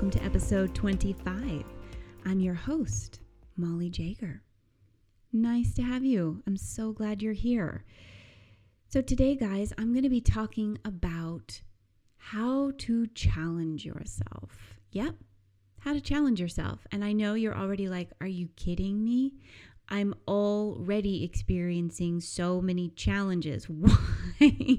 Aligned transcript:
Welcome 0.00 0.18
to 0.18 0.24
episode 0.24 0.74
25. 0.74 1.62
I'm 2.24 2.40
your 2.40 2.54
host, 2.54 3.20
Molly 3.58 3.90
Jager. 3.90 4.42
Nice 5.30 5.74
to 5.74 5.82
have 5.82 6.06
you. 6.06 6.42
I'm 6.46 6.56
so 6.56 6.92
glad 6.92 7.20
you're 7.20 7.34
here. 7.34 7.84
So, 8.88 9.02
today, 9.02 9.36
guys, 9.36 9.74
I'm 9.76 9.92
going 9.92 10.04
to 10.04 10.08
be 10.08 10.22
talking 10.22 10.78
about 10.86 11.60
how 12.16 12.72
to 12.78 13.08
challenge 13.08 13.84
yourself. 13.84 14.78
Yep, 14.92 15.16
how 15.80 15.92
to 15.92 16.00
challenge 16.00 16.40
yourself. 16.40 16.86
And 16.90 17.04
I 17.04 17.12
know 17.12 17.34
you're 17.34 17.54
already 17.54 17.90
like, 17.90 18.10
are 18.22 18.26
you 18.26 18.48
kidding 18.56 19.04
me? 19.04 19.34
I'm 19.90 20.14
already 20.26 21.24
experiencing 21.24 22.22
so 22.22 22.62
many 22.62 22.88
challenges. 22.88 23.68
Why 23.68 24.78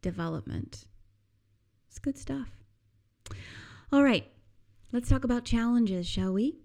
development. 0.01 0.85
It's 1.87 1.99
good 1.99 2.17
stuff. 2.17 2.49
All 3.91 4.03
right, 4.03 4.25
let's 4.93 5.09
talk 5.09 5.23
about 5.23 5.43
challenges, 5.43 6.07
shall 6.07 6.31
we? 6.31 6.55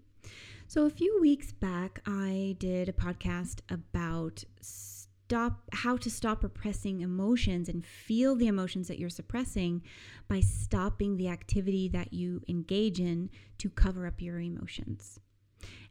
So, 0.69 0.85
a 0.85 0.91
few 0.91 1.19
weeks 1.21 1.51
back, 1.51 2.03
I 2.07 2.57
did 2.59 2.89
a 2.89 2.93
podcast 2.93 3.61
about 3.71 4.45
stop 4.61 5.63
how 5.73 5.97
to 5.97 6.11
stop 6.11 6.43
repressing 6.43 7.01
emotions 7.01 7.69
and 7.69 7.85
feel 7.85 8.37
the 8.37 8.47
emotions 8.47 8.87
that 8.89 8.99
you're 8.99 9.09
suppressing 9.09 9.83
by 10.29 10.41
stopping 10.41 11.17
the 11.17 11.29
activity 11.29 11.89
that 11.89 12.13
you 12.13 12.43
engage 12.49 13.01
in 13.01 13.31
to 13.57 13.71
cover 13.71 14.07
up 14.07 14.21
your 14.21 14.39
emotions. 14.41 15.19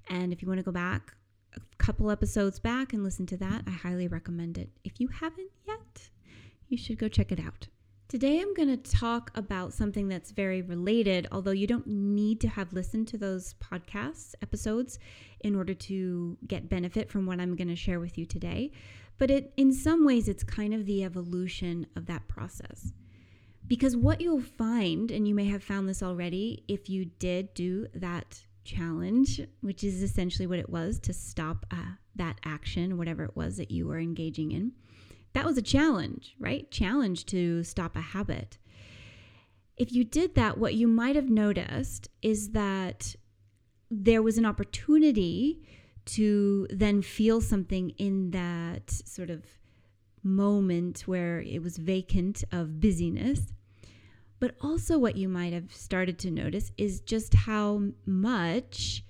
And 0.08 0.32
if 0.32 0.42
you 0.42 0.48
want 0.48 0.60
to 0.60 0.64
go 0.64 0.72
back 0.72 1.16
a 1.56 1.60
couple 1.80 2.12
episodes 2.12 2.60
back 2.60 2.94
and 2.94 3.04
listen 3.04 3.26
to 3.28 3.38
that, 3.38 3.64
I 3.66 3.72
highly 3.72 4.08
recommend 4.08 4.60
it. 4.60 4.70
If 4.84 5.00
you 5.00 5.08
haven't 5.08 5.52
yet, 5.68 6.10
you 6.68 6.78
should 6.78 7.00
go 7.00 7.08
check 7.08 7.32
it 7.32 7.40
out. 7.40 7.68
Today, 8.10 8.40
I'm 8.40 8.54
going 8.54 8.70
to 8.70 8.78
talk 8.78 9.32
about 9.36 9.74
something 9.74 10.08
that's 10.08 10.32
very 10.32 10.62
related, 10.62 11.28
although 11.30 11.52
you 11.52 11.68
don't 11.68 11.88
need 11.88 12.40
to 12.40 12.48
have 12.48 12.72
listened 12.72 13.10
to 13.10 13.18
those 13.18 13.56
podcasts 13.56 14.34
episodes 14.42 14.98
in 15.42 15.58
order 15.58 15.74
to 15.74 16.38
get 16.48 16.70
benefit 16.70 17.12
from 17.12 17.26
what 17.26 17.42
I'm 17.42 17.58
going 17.58 17.68
to 17.68 17.76
share 17.76 18.00
with 18.00 18.18
you 18.18 18.26
today. 18.26 18.72
But 19.18 19.30
it, 19.30 19.52
in 19.58 19.74
some 19.74 20.06
ways, 20.06 20.30
it's 20.30 20.46
kind 20.46 20.74
of 20.74 20.86
the 20.86 21.04
evolution 21.04 21.86
of 21.98 22.06
that 22.06 22.30
process. 22.30 22.94
Because 23.68 23.98
what 23.98 24.22
you'll 24.22 24.40
find, 24.40 25.12
and 25.12 25.28
you 25.28 25.36
may 25.36 25.50
have 25.50 25.62
found 25.62 25.90
this 25.90 26.02
already 26.02 26.64
if 26.70 26.90
you 26.90 27.04
did 27.20 27.54
do 27.54 27.88
that 27.94 28.40
challenge, 28.64 29.42
which 29.60 29.84
is 29.84 30.02
essentially 30.02 30.48
what 30.48 30.60
it 30.60 30.70
was 30.70 30.98
to 31.02 31.12
stop 31.12 31.66
uh, 31.72 31.96
that 32.16 32.40
action, 32.46 32.98
whatever 32.98 33.26
it 33.26 33.36
was 33.36 33.58
that 33.58 33.70
you 33.70 33.86
were 33.86 34.00
engaging 34.00 34.54
in. 34.54 34.72
That 35.34 35.46
was 35.46 35.58
a 35.58 35.62
challenge, 35.62 36.36
right? 36.40 36.70
Challenge 36.72 37.26
to 37.28 37.64
stop 37.64 37.96
a 37.96 38.02
habit. 38.02 38.58
If 39.76 39.92
you 39.92 40.04
did 40.04 40.36
that, 40.36 40.58
what 40.58 40.74
you 40.74 40.88
might 40.88 41.16
have 41.16 41.30
noticed 41.30 42.10
is 42.22 42.52
that 42.52 43.16
there 43.92 44.24
was 44.24 44.38
an 44.38 44.46
opportunity 44.46 45.62
to 46.06 46.68
then 46.70 47.02
feel 47.02 47.42
something 47.42 47.92
in 47.92 48.32
that 48.32 48.90
sort 48.90 49.30
of 49.30 49.44
moment 50.24 51.02
where 51.02 51.42
it 51.42 51.62
was 51.62 51.78
vacant 51.78 52.44
of 52.52 52.80
busyness 52.80 53.54
but 54.40 54.56
also, 54.62 55.00
what 55.00 55.16
you 55.16 55.28
might 55.28 55.54
have 55.54 55.74
started 55.74 56.20
to 56.20 56.32
notice 56.32 56.72
is 56.78 57.02
just 57.02 57.34
how 57.34 57.82
much 58.06 59.04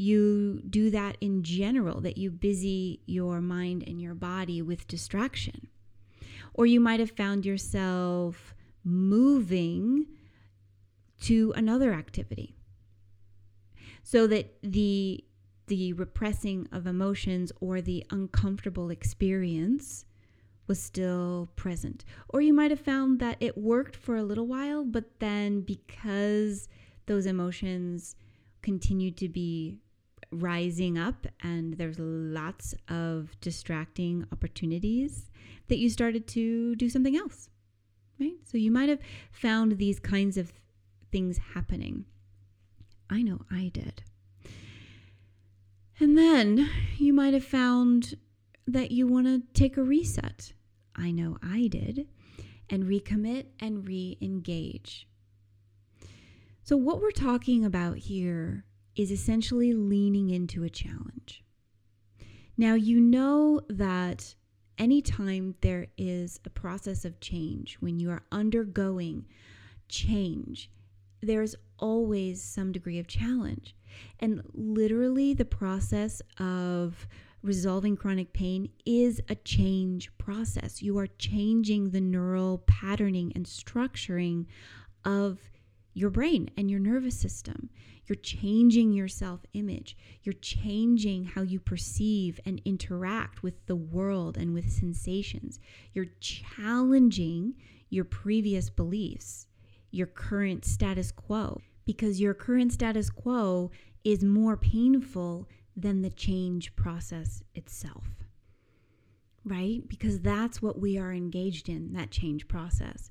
you 0.00 0.62
do 0.68 0.90
that 0.90 1.18
in 1.20 1.42
general, 1.42 2.00
that 2.00 2.16
you 2.16 2.30
busy 2.30 3.00
your 3.04 3.40
mind 3.42 3.84
and 3.86 4.00
your 4.00 4.14
body 4.14 4.62
with 4.62 4.88
distraction. 4.88 5.68
Or 6.54 6.64
you 6.64 6.80
might 6.80 7.00
have 7.00 7.10
found 7.10 7.44
yourself 7.44 8.54
moving 8.82 10.06
to 11.22 11.52
another 11.54 11.92
activity. 11.92 12.56
So 14.02 14.26
that 14.26 14.54
the 14.62 15.22
the 15.66 15.92
repressing 15.92 16.66
of 16.72 16.86
emotions 16.86 17.52
or 17.60 17.80
the 17.80 18.04
uncomfortable 18.10 18.90
experience 18.90 20.04
was 20.66 20.82
still 20.82 21.50
present. 21.54 22.04
Or 22.28 22.40
you 22.40 22.52
might 22.52 22.72
have 22.72 22.80
found 22.80 23.20
that 23.20 23.36
it 23.38 23.56
worked 23.56 23.94
for 23.94 24.16
a 24.16 24.24
little 24.24 24.46
while, 24.46 24.84
but 24.84 25.20
then 25.20 25.60
because 25.60 26.68
those 27.06 27.26
emotions 27.26 28.16
continued 28.62 29.16
to 29.18 29.28
be 29.28 29.78
rising 30.32 30.96
up 30.96 31.26
and 31.42 31.74
there's 31.74 31.98
lots 31.98 32.74
of 32.88 33.40
distracting 33.40 34.24
opportunities 34.32 35.30
that 35.68 35.78
you 35.78 35.90
started 35.90 36.26
to 36.28 36.74
do 36.76 36.88
something 36.88 37.16
else. 37.16 37.48
Right? 38.18 38.36
So 38.44 38.58
you 38.58 38.70
might 38.70 38.88
have 38.88 39.00
found 39.32 39.78
these 39.78 39.98
kinds 39.98 40.36
of 40.36 40.52
things 41.10 41.38
happening. 41.54 42.04
I 43.08 43.22
know 43.22 43.40
I 43.50 43.70
did. 43.72 44.02
And 45.98 46.16
then 46.16 46.70
you 46.96 47.12
might 47.12 47.34
have 47.34 47.44
found 47.44 48.16
that 48.66 48.90
you 48.90 49.06
want 49.06 49.26
to 49.26 49.42
take 49.52 49.76
a 49.76 49.82
reset. 49.82 50.52
I 50.94 51.10
know 51.10 51.38
I 51.42 51.66
did. 51.66 52.06
And 52.68 52.84
recommit 52.84 53.46
and 53.58 53.86
re 53.86 54.16
engage. 54.20 55.08
So, 56.62 56.76
what 56.76 57.00
we're 57.00 57.10
talking 57.10 57.64
about 57.64 57.98
here 57.98 58.64
is 58.96 59.10
essentially 59.10 59.72
leaning 59.72 60.30
into 60.30 60.64
a 60.64 60.70
challenge. 60.70 61.42
Now, 62.56 62.74
you 62.74 63.00
know 63.00 63.60
that 63.68 64.34
anytime 64.78 65.54
there 65.60 65.86
is 65.96 66.40
a 66.44 66.50
process 66.50 67.04
of 67.04 67.20
change, 67.20 67.76
when 67.80 67.98
you 67.98 68.10
are 68.10 68.22
undergoing 68.32 69.26
change, 69.88 70.70
there's 71.22 71.54
always 71.78 72.42
some 72.42 72.72
degree 72.72 72.98
of 72.98 73.06
challenge. 73.06 73.74
And 74.18 74.42
literally, 74.54 75.34
the 75.34 75.44
process 75.44 76.22
of 76.38 77.06
resolving 77.42 77.96
chronic 77.96 78.32
pain 78.32 78.68
is 78.84 79.20
a 79.28 79.34
change 79.34 80.10
process. 80.18 80.82
You 80.82 80.98
are 80.98 81.06
changing 81.06 81.90
the 81.90 82.00
neural 82.00 82.58
patterning 82.66 83.32
and 83.34 83.46
structuring 83.46 84.46
of 85.04 85.38
your 86.00 86.10
brain 86.10 86.50
and 86.56 86.70
your 86.70 86.80
nervous 86.80 87.18
system. 87.18 87.68
You're 88.06 88.16
changing 88.16 88.92
your 88.92 89.06
self 89.06 89.40
image. 89.52 89.96
You're 90.22 90.32
changing 90.32 91.24
how 91.24 91.42
you 91.42 91.60
perceive 91.60 92.40
and 92.44 92.60
interact 92.64 93.42
with 93.42 93.66
the 93.66 93.76
world 93.76 94.36
and 94.36 94.54
with 94.54 94.70
sensations. 94.70 95.60
You're 95.92 96.12
challenging 96.20 97.54
your 97.90 98.04
previous 98.04 98.70
beliefs, 98.70 99.46
your 99.90 100.06
current 100.06 100.64
status 100.64 101.12
quo, 101.12 101.60
because 101.84 102.20
your 102.20 102.34
current 102.34 102.72
status 102.72 103.10
quo 103.10 103.70
is 104.02 104.24
more 104.24 104.56
painful 104.56 105.48
than 105.76 106.02
the 106.02 106.10
change 106.10 106.74
process 106.76 107.42
itself. 107.54 108.19
Right? 109.42 109.88
Because 109.88 110.20
that's 110.20 110.60
what 110.60 110.78
we 110.78 110.98
are 110.98 111.12
engaged 111.12 111.70
in, 111.70 111.94
that 111.94 112.10
change 112.10 112.46
process. 112.46 113.10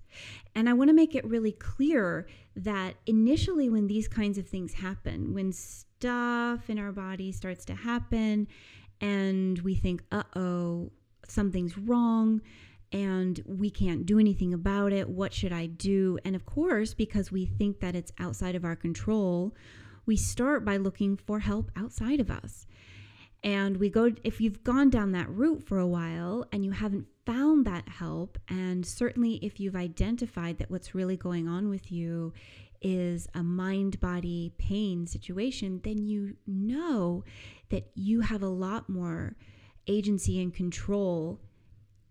And 0.54 0.70
I 0.70 0.74
want 0.74 0.90
to 0.90 0.94
make 0.94 1.16
it 1.16 1.26
really 1.26 1.54
clear 1.54 2.28
that 2.56 2.96
initially, 3.08 3.68
when 3.68 3.88
these 3.88 4.08
kinds 4.08 4.38
of 4.38 4.48
things 4.48 4.74
happen, 4.74 5.34
when 5.34 5.52
stuff 5.52 6.70
in 6.70 6.78
our 6.78 6.92
body 6.92 7.32
starts 7.32 7.66
to 7.66 7.74
happen 7.74 8.48
and 9.02 9.58
we 9.60 9.74
think, 9.74 10.04
uh 10.12 10.24
oh, 10.36 10.92
something's 11.28 11.78
wrong, 11.78 12.42
and 12.92 13.42
we 13.46 13.70
can't 13.70 14.06
do 14.06 14.20
anything 14.20 14.54
about 14.54 14.94
it. 14.94 15.10
What 15.10 15.34
should 15.34 15.54
I 15.54 15.66
do? 15.66 16.20
And 16.26 16.36
of 16.36 16.46
course, 16.46 16.94
because 16.94 17.32
we 17.32 17.46
think 17.46 17.80
that 17.80 17.96
it's 17.96 18.12
outside 18.20 18.56
of 18.56 18.66
our 18.66 18.76
control, 18.76 19.56
we 20.06 20.16
start 20.16 20.66
by 20.66 20.78
looking 20.78 21.18
for 21.18 21.40
help 21.40 21.72
outside 21.76 22.20
of 22.20 22.32
us. 22.32 22.66
And 23.44 23.78
we 23.78 23.90
go, 23.90 24.12
if 24.24 24.42
you've 24.42 24.64
gone 24.64 24.90
down 24.90 25.14
that 25.14 25.30
route 25.30 25.64
for 25.64 25.78
a 25.78 25.88
while 25.88 26.46
and 26.52 26.66
you 26.66 26.72
haven't 26.72 27.08
found 27.26 27.66
that 27.66 27.88
help, 27.88 28.38
and 28.50 28.86
certainly 28.86 29.36
if 29.36 29.60
you've 29.60 29.76
identified 29.76 30.58
that 30.58 30.70
what's 30.70 30.94
really 30.94 31.16
going 31.16 31.48
on 31.48 31.70
with 31.70 31.92
you 31.92 32.34
is 32.82 33.28
a 33.34 33.44
mind 33.44 34.00
body 34.00 34.52
pain 34.58 35.08
situation, 35.08 35.80
then 35.84 35.98
you 35.98 36.36
know 36.48 37.24
that 37.70 37.90
you 37.96 38.22
have 38.22 38.42
a 38.42 38.48
lot 38.48 38.90
more 38.90 39.36
agency 39.88 40.42
and 40.42 40.54
control 40.54 41.40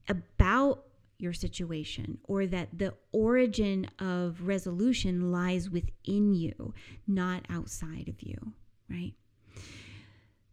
about 0.09 0.85
your 1.19 1.33
situation 1.33 2.19
or 2.25 2.47
that 2.47 2.79
the 2.79 2.95
origin 3.13 3.87
of 3.99 4.47
resolution 4.47 5.33
lies 5.33 5.69
within 5.69 6.33
you, 6.33 6.73
not 7.07 7.45
outside 7.51 8.09
of 8.09 8.23
you, 8.23 8.37
right? 8.89 9.15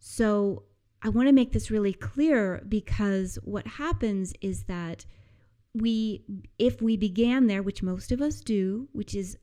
So 0.07 0.63
I 1.01 1.09
want 1.09 1.27
to 1.27 1.33
make 1.33 1.51
this 1.51 1.71
really 1.71 1.93
clear 1.93 2.63
because 2.67 3.39
what 3.43 3.65
happens 3.65 4.33
is 4.41 4.63
that 4.63 5.05
we, 5.73 6.23
if 6.59 6.81
we 6.81 6.95
began 6.95 7.47
there, 7.47 7.63
which 7.63 7.81
most 7.81 8.11
of 8.11 8.21
us 8.21 8.41
do, 8.41 8.87
which 8.91 9.15
is 9.15 9.37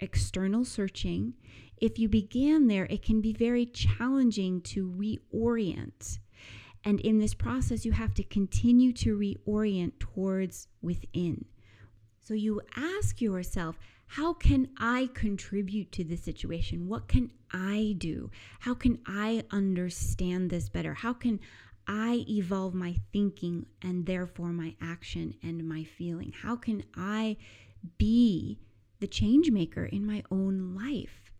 external 0.00 0.64
searching, 0.64 1.34
if 1.78 1.98
you 1.98 2.08
began 2.08 2.68
there, 2.68 2.86
it 2.86 3.02
can 3.02 3.20
be 3.20 3.32
very 3.32 3.66
challenging 3.66 4.60
to 4.62 4.88
reorient 4.88 6.18
and 6.86 7.00
in 7.00 7.18
this 7.18 7.34
process, 7.34 7.84
you 7.84 7.90
have 7.90 8.14
to 8.14 8.22
continue 8.22 8.92
to 8.92 9.18
reorient 9.18 9.98
towards 9.98 10.68
within. 10.80 11.44
So 12.20 12.32
you 12.32 12.60
ask 12.76 13.20
yourself, 13.20 13.76
how 14.06 14.34
can 14.34 14.68
I 14.78 15.10
contribute 15.12 15.90
to 15.92 16.04
the 16.04 16.14
situation? 16.14 16.86
What 16.86 17.08
can 17.08 17.32
I 17.52 17.94
do? 17.98 18.30
How 18.60 18.74
can 18.74 18.98
I 19.06 19.44
understand 19.50 20.50
this 20.50 20.68
better? 20.68 20.94
How 20.94 21.12
can 21.12 21.40
I 21.86 22.24
evolve 22.28 22.74
my 22.74 22.96
thinking 23.12 23.66
and 23.82 24.06
therefore 24.06 24.48
my 24.48 24.74
action 24.80 25.34
and 25.42 25.68
my 25.68 25.84
feeling? 25.84 26.32
How 26.42 26.56
can 26.56 26.84
I 26.96 27.36
be 27.98 28.58
the 29.00 29.06
change 29.06 29.50
maker 29.50 29.84
in 29.84 30.06
my 30.06 30.22
own 30.30 30.74
life? 30.74 31.30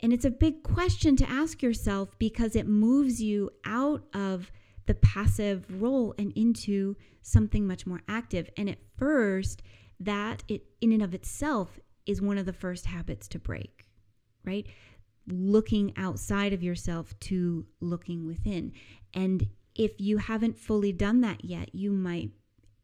And 0.00 0.12
it's 0.12 0.24
a 0.24 0.30
big 0.30 0.62
question 0.62 1.16
to 1.16 1.28
ask 1.28 1.62
yourself 1.62 2.10
because 2.18 2.54
it 2.54 2.66
moves 2.66 3.20
you 3.20 3.50
out 3.64 4.04
of 4.14 4.52
the 4.86 4.94
passive 4.94 5.64
role 5.82 6.14
and 6.18 6.32
into 6.36 6.96
something 7.22 7.66
much 7.66 7.86
more 7.86 8.00
active. 8.08 8.48
And 8.56 8.68
at 8.70 8.78
first, 8.96 9.62
that 10.00 10.44
it 10.48 10.64
in 10.80 10.92
and 10.92 11.02
of 11.02 11.14
itself 11.14 11.80
is 12.06 12.22
one 12.22 12.38
of 12.38 12.46
the 12.46 12.52
first 12.52 12.86
habits 12.86 13.28
to 13.28 13.38
break, 13.38 13.86
right? 14.44 14.66
Looking 15.30 15.92
outside 15.96 16.52
of 16.52 16.62
yourself 16.62 17.18
to 17.20 17.66
looking 17.80 18.26
within. 18.26 18.72
And 19.14 19.48
if 19.74 19.92
you 19.98 20.18
haven't 20.18 20.58
fully 20.58 20.92
done 20.92 21.20
that 21.20 21.44
yet, 21.44 21.74
you 21.74 21.92
might 21.92 22.30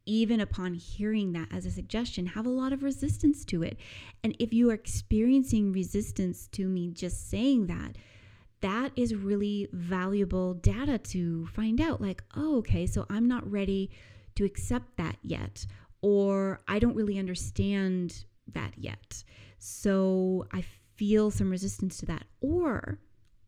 even 0.06 0.41
upon 0.41 0.75
hearing 0.75 1.32
that 1.32 1.49
as 1.50 1.67
a 1.67 1.70
suggestion, 1.70 2.26
have 2.26 2.46
a 2.46 2.50
lot 2.50 2.73
of 2.73 2.82
resistance 2.82 3.44
to 3.46 3.62
it. 3.62 3.79
And 4.23 4.37
if 4.38 4.52
you 4.52 4.70
are 4.70 4.75
experiencing 4.75 5.73
resistance 5.73 6.46
to 6.49 6.67
me 6.69 6.91
just 6.91 7.31
saying 7.31 7.67
that, 7.69 7.96
that 8.61 8.93
is 8.96 9.14
really 9.14 9.69
valuable 9.73 10.55
data 10.55 10.99
to 10.99 11.46
find 11.46 11.81
out 11.81 12.00
like, 12.00 12.23
oh, 12.37 12.58
okay, 12.58 12.87
so 12.87 13.06
I'm 13.11 13.29
not 13.29 13.50
ready 13.50 13.91
to 14.37 14.44
accept 14.44 14.96
that 14.96 15.17
yet, 15.23 15.67
or 16.02 16.61
I 16.69 16.79
don't 16.79 16.96
really 16.96 17.19
understand 17.19 18.25
that 18.52 18.73
yet. 18.76 19.23
So 19.58 20.46
I 20.52 20.64
feel 20.96 21.31
some 21.31 21.50
resistance 21.50 21.99
to 21.99 22.06
that. 22.06 22.25
Or 22.41 22.99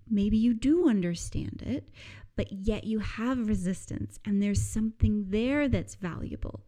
maybe 0.09 0.37
you 0.37 0.55
do 0.55 0.89
understand 0.89 1.63
it, 1.65 1.89
but 2.37 2.53
yet 2.53 2.85
you 2.85 2.99
have 3.00 3.49
resistance 3.49 4.19
and 4.25 4.43
there's 4.43 4.62
something 4.62 5.26
there 5.29 5.69
that's 5.69 5.95
valuable. 5.95 6.61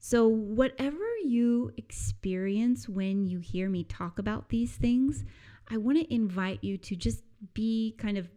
So, 0.00 0.28
whatever 0.28 1.04
you 1.24 1.72
experience 1.76 2.88
when 2.88 3.26
you 3.26 3.40
hear 3.40 3.68
me 3.68 3.82
talk 3.82 4.18
about 4.18 4.48
these 4.48 4.76
things, 4.76 5.24
I 5.68 5.76
want 5.76 5.98
to 5.98 6.14
invite 6.14 6.62
you 6.62 6.78
to 6.78 6.96
just 6.96 7.22
be 7.52 7.96
kind 7.98 8.16
of 8.16 8.28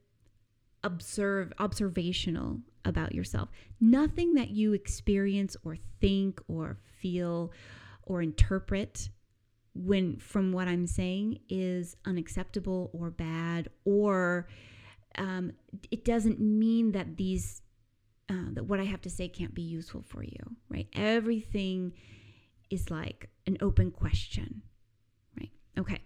observe 0.83 1.53
observational 1.59 2.59
about 2.83 3.13
yourself. 3.13 3.49
Nothing 3.79 4.33
that 4.33 4.49
you 4.49 4.73
experience 4.73 5.55
or 5.63 5.77
think 5.99 6.41
or 6.47 6.79
feel 6.99 7.51
or 8.03 8.21
interpret 8.21 9.09
when 9.73 10.17
from 10.17 10.51
what 10.51 10.67
I'm 10.67 10.87
saying 10.87 11.39
is 11.49 11.95
unacceptable 12.05 12.89
or 12.93 13.09
bad 13.09 13.69
or 13.85 14.47
um, 15.17 15.51
it 15.89 16.05
doesn't 16.05 16.39
mean 16.39 16.91
that 16.91 17.17
these 17.17 17.61
uh, 18.29 18.53
that 18.53 18.63
what 18.63 18.79
I 18.79 18.85
have 18.85 19.01
to 19.01 19.09
say 19.09 19.27
can't 19.27 19.53
be 19.53 19.61
useful 19.61 20.03
for 20.07 20.23
you, 20.23 20.55
right? 20.69 20.87
Everything 20.93 21.93
is 22.69 22.89
like 22.89 23.29
an 23.45 23.57
open 23.61 23.91
question, 23.91 24.61
right? 25.37 25.51
Okay, 25.77 25.99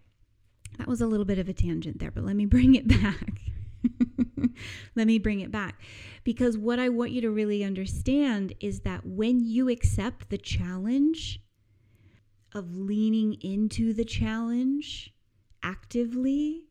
that 0.77 0.87
was 0.87 1.01
a 1.01 1.07
little 1.07 1.25
bit 1.25 1.37
of 1.37 1.47
a 1.47 1.53
tangent 1.53 1.99
there, 1.99 2.11
but 2.11 2.23
let 2.23 2.35
me 2.35 2.45
bring 2.45 2.73
it 2.75 2.87
back. 3.01 3.41
let 4.95 5.05
me 5.05 5.19
bring 5.19 5.41
it 5.41 5.51
back 5.51 5.79
because 6.23 6.57
what 6.57 6.79
I 6.79 6.89
want 6.89 7.11
you 7.11 7.21
to 7.21 7.29
really 7.29 7.63
understand 7.63 8.53
is 8.59 8.79
that 8.81 9.05
when 9.05 9.39
you 9.39 9.69
accept 9.69 10.29
the 10.29 10.39
challenge 10.39 11.39
of 12.55 12.75
leaning 12.75 13.33
into 13.41 13.93
the 13.93 14.05
challenge 14.05 15.13
actively 15.61 16.65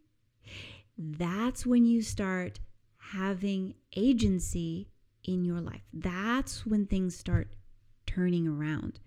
that's 0.97 1.67
when 1.67 1.85
you 1.85 2.03
start 2.03 2.61
having 2.99 3.75
agency 3.97 4.89
in 5.25 5.45
your 5.45 5.61
life. 5.61 5.83
That's 5.93 6.65
when 6.65 6.87
things 6.87 7.17
start 7.17 7.57
turning 8.07 8.47
around. 8.47 9.01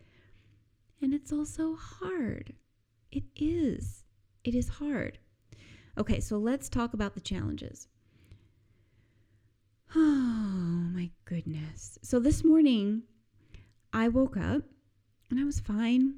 And 1.01 1.13
it's 1.13 1.31
also 1.31 1.75
hard. 1.75 2.53
It 3.11 3.23
is. 3.35 4.03
It 4.43 4.53
is 4.55 4.67
hard. 4.67 5.19
Okay, 5.97 6.19
so 6.19 6.37
let's 6.37 6.69
talk 6.69 6.93
about 6.93 7.13
the 7.13 7.21
challenges. 7.21 7.87
Oh 9.95 10.89
my 10.99 11.11
goodness. 11.25 11.99
So 12.01 12.19
this 12.19 12.43
morning, 12.43 13.03
I 13.93 14.07
woke 14.07 14.35
up 14.35 14.63
and 15.29 15.39
I 15.39 15.43
was 15.43 15.59
fine. 15.59 16.15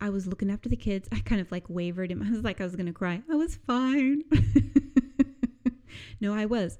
I 0.00 0.10
was 0.10 0.26
looking 0.26 0.50
after 0.50 0.68
the 0.68 0.76
kids. 0.76 1.08
I 1.12 1.20
kind 1.20 1.40
of 1.40 1.50
like 1.50 1.68
wavered. 1.68 2.10
him. 2.10 2.22
I 2.26 2.30
was 2.30 2.42
like 2.42 2.60
I 2.60 2.64
was 2.64 2.76
going 2.76 2.86
to 2.86 2.92
cry. 2.92 3.22
I 3.30 3.34
was 3.34 3.56
fine. 3.66 4.22
no, 6.20 6.34
I 6.34 6.46
was. 6.46 6.78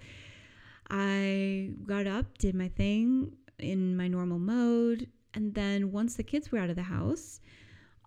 I 0.89 1.71
got 1.85 2.07
up, 2.07 2.39
did 2.39 2.55
my 2.55 2.69
thing 2.69 3.33
in 3.59 3.97
my 3.97 4.09
normal 4.09 4.39
mode. 4.39 5.09
And 5.35 5.55
then 5.55 5.93
once 5.93 6.15
the 6.15 6.23
kids 6.23 6.51
were 6.51 6.59
out 6.59 6.71
of 6.71 6.77
the 6.77 6.83
house, 6.83 7.41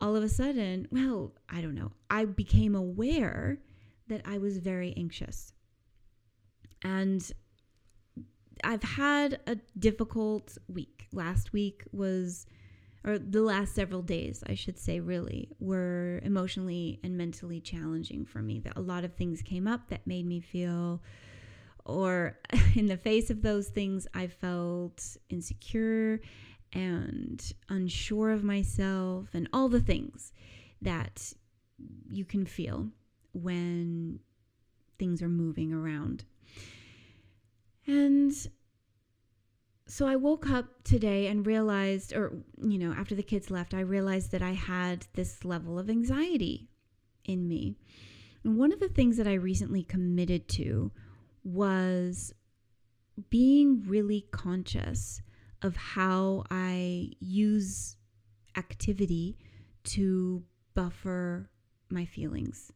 all 0.01 0.15
of 0.15 0.23
a 0.23 0.29
sudden, 0.29 0.87
well, 0.91 1.33
I 1.49 1.61
don't 1.61 1.75
know, 1.75 1.91
I 2.09 2.25
became 2.25 2.75
aware 2.75 3.59
that 4.07 4.21
I 4.25 4.37
was 4.37 4.57
very 4.57 4.93
anxious. 4.97 5.53
And 6.83 7.29
I've 8.63 8.83
had 8.83 9.39
a 9.45 9.57
difficult 9.77 10.57
week. 10.67 11.07
Last 11.13 11.53
week 11.53 11.83
was, 11.91 12.45
or 13.05 13.17
the 13.17 13.41
last 13.41 13.75
several 13.75 14.01
days, 14.01 14.43
I 14.47 14.55
should 14.55 14.77
say, 14.77 14.99
really, 14.99 15.49
were 15.59 16.19
emotionally 16.23 16.99
and 17.03 17.17
mentally 17.17 17.61
challenging 17.61 18.25
for 18.25 18.41
me. 18.41 18.59
That 18.59 18.75
a 18.75 18.81
lot 18.81 19.05
of 19.05 19.15
things 19.15 19.41
came 19.41 19.67
up 19.67 19.89
that 19.89 20.05
made 20.05 20.25
me 20.25 20.41
feel, 20.41 21.01
or 21.85 22.37
in 22.75 22.87
the 22.87 22.97
face 22.97 23.29
of 23.29 23.41
those 23.41 23.69
things, 23.69 24.07
I 24.13 24.27
felt 24.27 25.17
insecure 25.29 26.19
and 26.73 27.41
unsure 27.69 28.31
of 28.31 28.43
myself 28.43 29.29
and 29.33 29.47
all 29.53 29.69
the 29.69 29.79
things 29.79 30.33
that 30.81 31.33
you 32.11 32.25
can 32.25 32.45
feel 32.45 32.89
when 33.33 34.19
things 34.97 35.21
are 35.21 35.29
moving 35.29 35.73
around. 35.73 36.25
And 37.87 38.33
so 39.89 40.05
I 40.05 40.15
woke 40.15 40.47
up 40.49 40.83
today 40.83 41.27
and 41.27 41.47
realized, 41.47 42.13
or, 42.13 42.43
you 42.61 42.77
know, 42.77 42.93
after 42.93 43.15
the 43.15 43.23
kids 43.23 43.49
left, 43.49 43.73
I 43.73 43.79
realized 43.79 44.31
that 44.31 44.43
I 44.43 44.51
had 44.51 45.07
this 45.13 45.43
level 45.43 45.79
of 45.79 45.89
anxiety 45.89 46.69
in 47.25 47.47
me. 47.47 47.75
And 48.43 48.55
one 48.55 48.71
of 48.71 48.79
the 48.79 48.87
things 48.87 49.17
that 49.17 49.27
I 49.27 49.33
recently 49.33 49.81
committed 49.81 50.47
to 50.49 50.91
was 51.43 52.35
being 53.31 53.83
really 53.87 54.27
conscious 54.31 55.23
of 55.63 55.75
how 55.75 56.43
I 56.51 57.13
use 57.19 57.97
activity 58.55 59.39
to 59.85 60.43
buffer 60.75 61.49
my 61.89 62.05
feelings, 62.05 62.71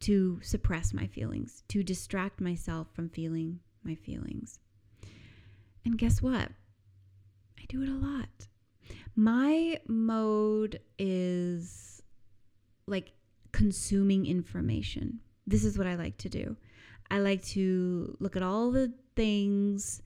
to 0.00 0.38
suppress 0.40 0.94
my 0.94 1.08
feelings, 1.08 1.64
to 1.68 1.82
distract 1.82 2.40
myself 2.40 2.86
from 2.94 3.08
feeling 3.08 3.58
my 3.82 3.96
feelings. 3.96 4.60
And 5.84 5.98
guess 5.98 6.22
what? 6.22 6.48
I 7.58 7.64
do 7.68 7.82
it 7.82 7.88
a 7.88 7.92
lot. 7.92 8.28
My 9.16 9.78
mode 9.86 10.80
is 10.98 12.02
like 12.86 13.12
consuming 13.52 14.26
information. 14.26 15.20
This 15.46 15.64
is 15.64 15.78
what 15.78 15.86
I 15.86 15.94
like 15.94 16.18
to 16.18 16.28
do. 16.28 16.56
I 17.10 17.20
like 17.20 17.44
to 17.48 18.16
look 18.18 18.36
at 18.36 18.42
all 18.42 18.70
the 18.70 18.92
things 19.14 20.02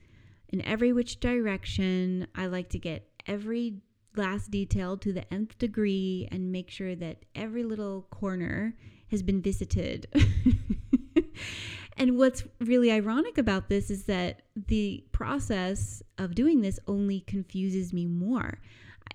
in 0.50 0.60
every 0.62 0.92
which 0.92 1.20
direction. 1.20 2.26
I 2.34 2.46
like 2.46 2.70
to 2.70 2.78
get 2.78 3.08
every 3.26 3.80
last 4.16 4.50
detail 4.50 4.96
to 4.98 5.12
the 5.12 5.32
nth 5.32 5.58
degree 5.58 6.28
and 6.30 6.52
make 6.52 6.70
sure 6.70 6.94
that 6.96 7.24
every 7.34 7.62
little 7.62 8.02
corner 8.10 8.74
has 9.10 9.22
been 9.22 9.40
visited. 9.40 10.06
and 11.98 12.16
what's 12.16 12.44
really 12.60 12.90
ironic 12.90 13.38
about 13.38 13.68
this 13.68 13.90
is 13.90 14.04
that 14.04 14.42
the 14.54 15.04
process 15.12 16.02
of 16.16 16.34
doing 16.34 16.60
this 16.60 16.78
only 16.86 17.20
confuses 17.20 17.92
me 17.92 18.06
more. 18.06 18.60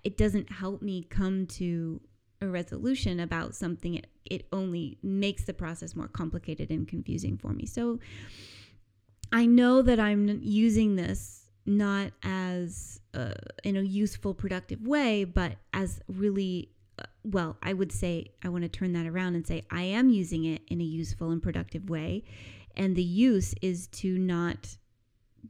It 0.04 0.18
doesn't 0.18 0.52
help 0.52 0.82
me 0.82 1.04
come 1.04 1.48
to 1.48 2.02
a 2.42 2.48
resolution 2.48 3.20
about 3.22 3.56
something. 3.56 3.96
It, 3.96 4.08
it 4.26 4.48
only 4.52 4.98
makes 5.02 5.46
the 5.46 5.54
process 5.54 5.96
more 5.96 6.10
complicated 6.10 6.70
and 6.70 6.88
confusing 6.88 7.38
for 7.38 7.54
me. 7.54 7.66
So 7.66 8.00
I 9.32 9.46
know 9.46 9.82
that 9.82 10.00
I'm 10.00 10.40
using 10.44 10.96
this 10.96 11.40
not 11.66 12.12
as 12.24 13.00
in 13.64 13.78
a 13.78 13.82
useful, 13.82 14.34
productive 14.34 14.86
way, 14.86 15.24
but 15.24 15.54
as 15.74 16.02
really 16.08 16.70
uh, 17.00 17.04
well, 17.24 17.58
I 17.64 17.74
would 17.74 17.92
say 17.92 18.32
I 18.44 18.50
want 18.50 18.64
to 18.64 18.70
turn 18.70 18.94
that 18.94 19.08
around 19.08 19.36
and 19.36 19.46
say 19.46 19.64
I 19.72 19.84
am 19.84 20.10
using 20.10 20.46
it 20.46 20.62
in 20.68 20.82
a 20.82 20.84
useful 20.84 21.32
and 21.32 21.42
productive 21.42 21.90
way. 21.90 22.24
And 22.76 22.96
the 22.96 23.04
use 23.04 23.54
is 23.62 23.88
to 23.88 24.18
not 24.18 24.78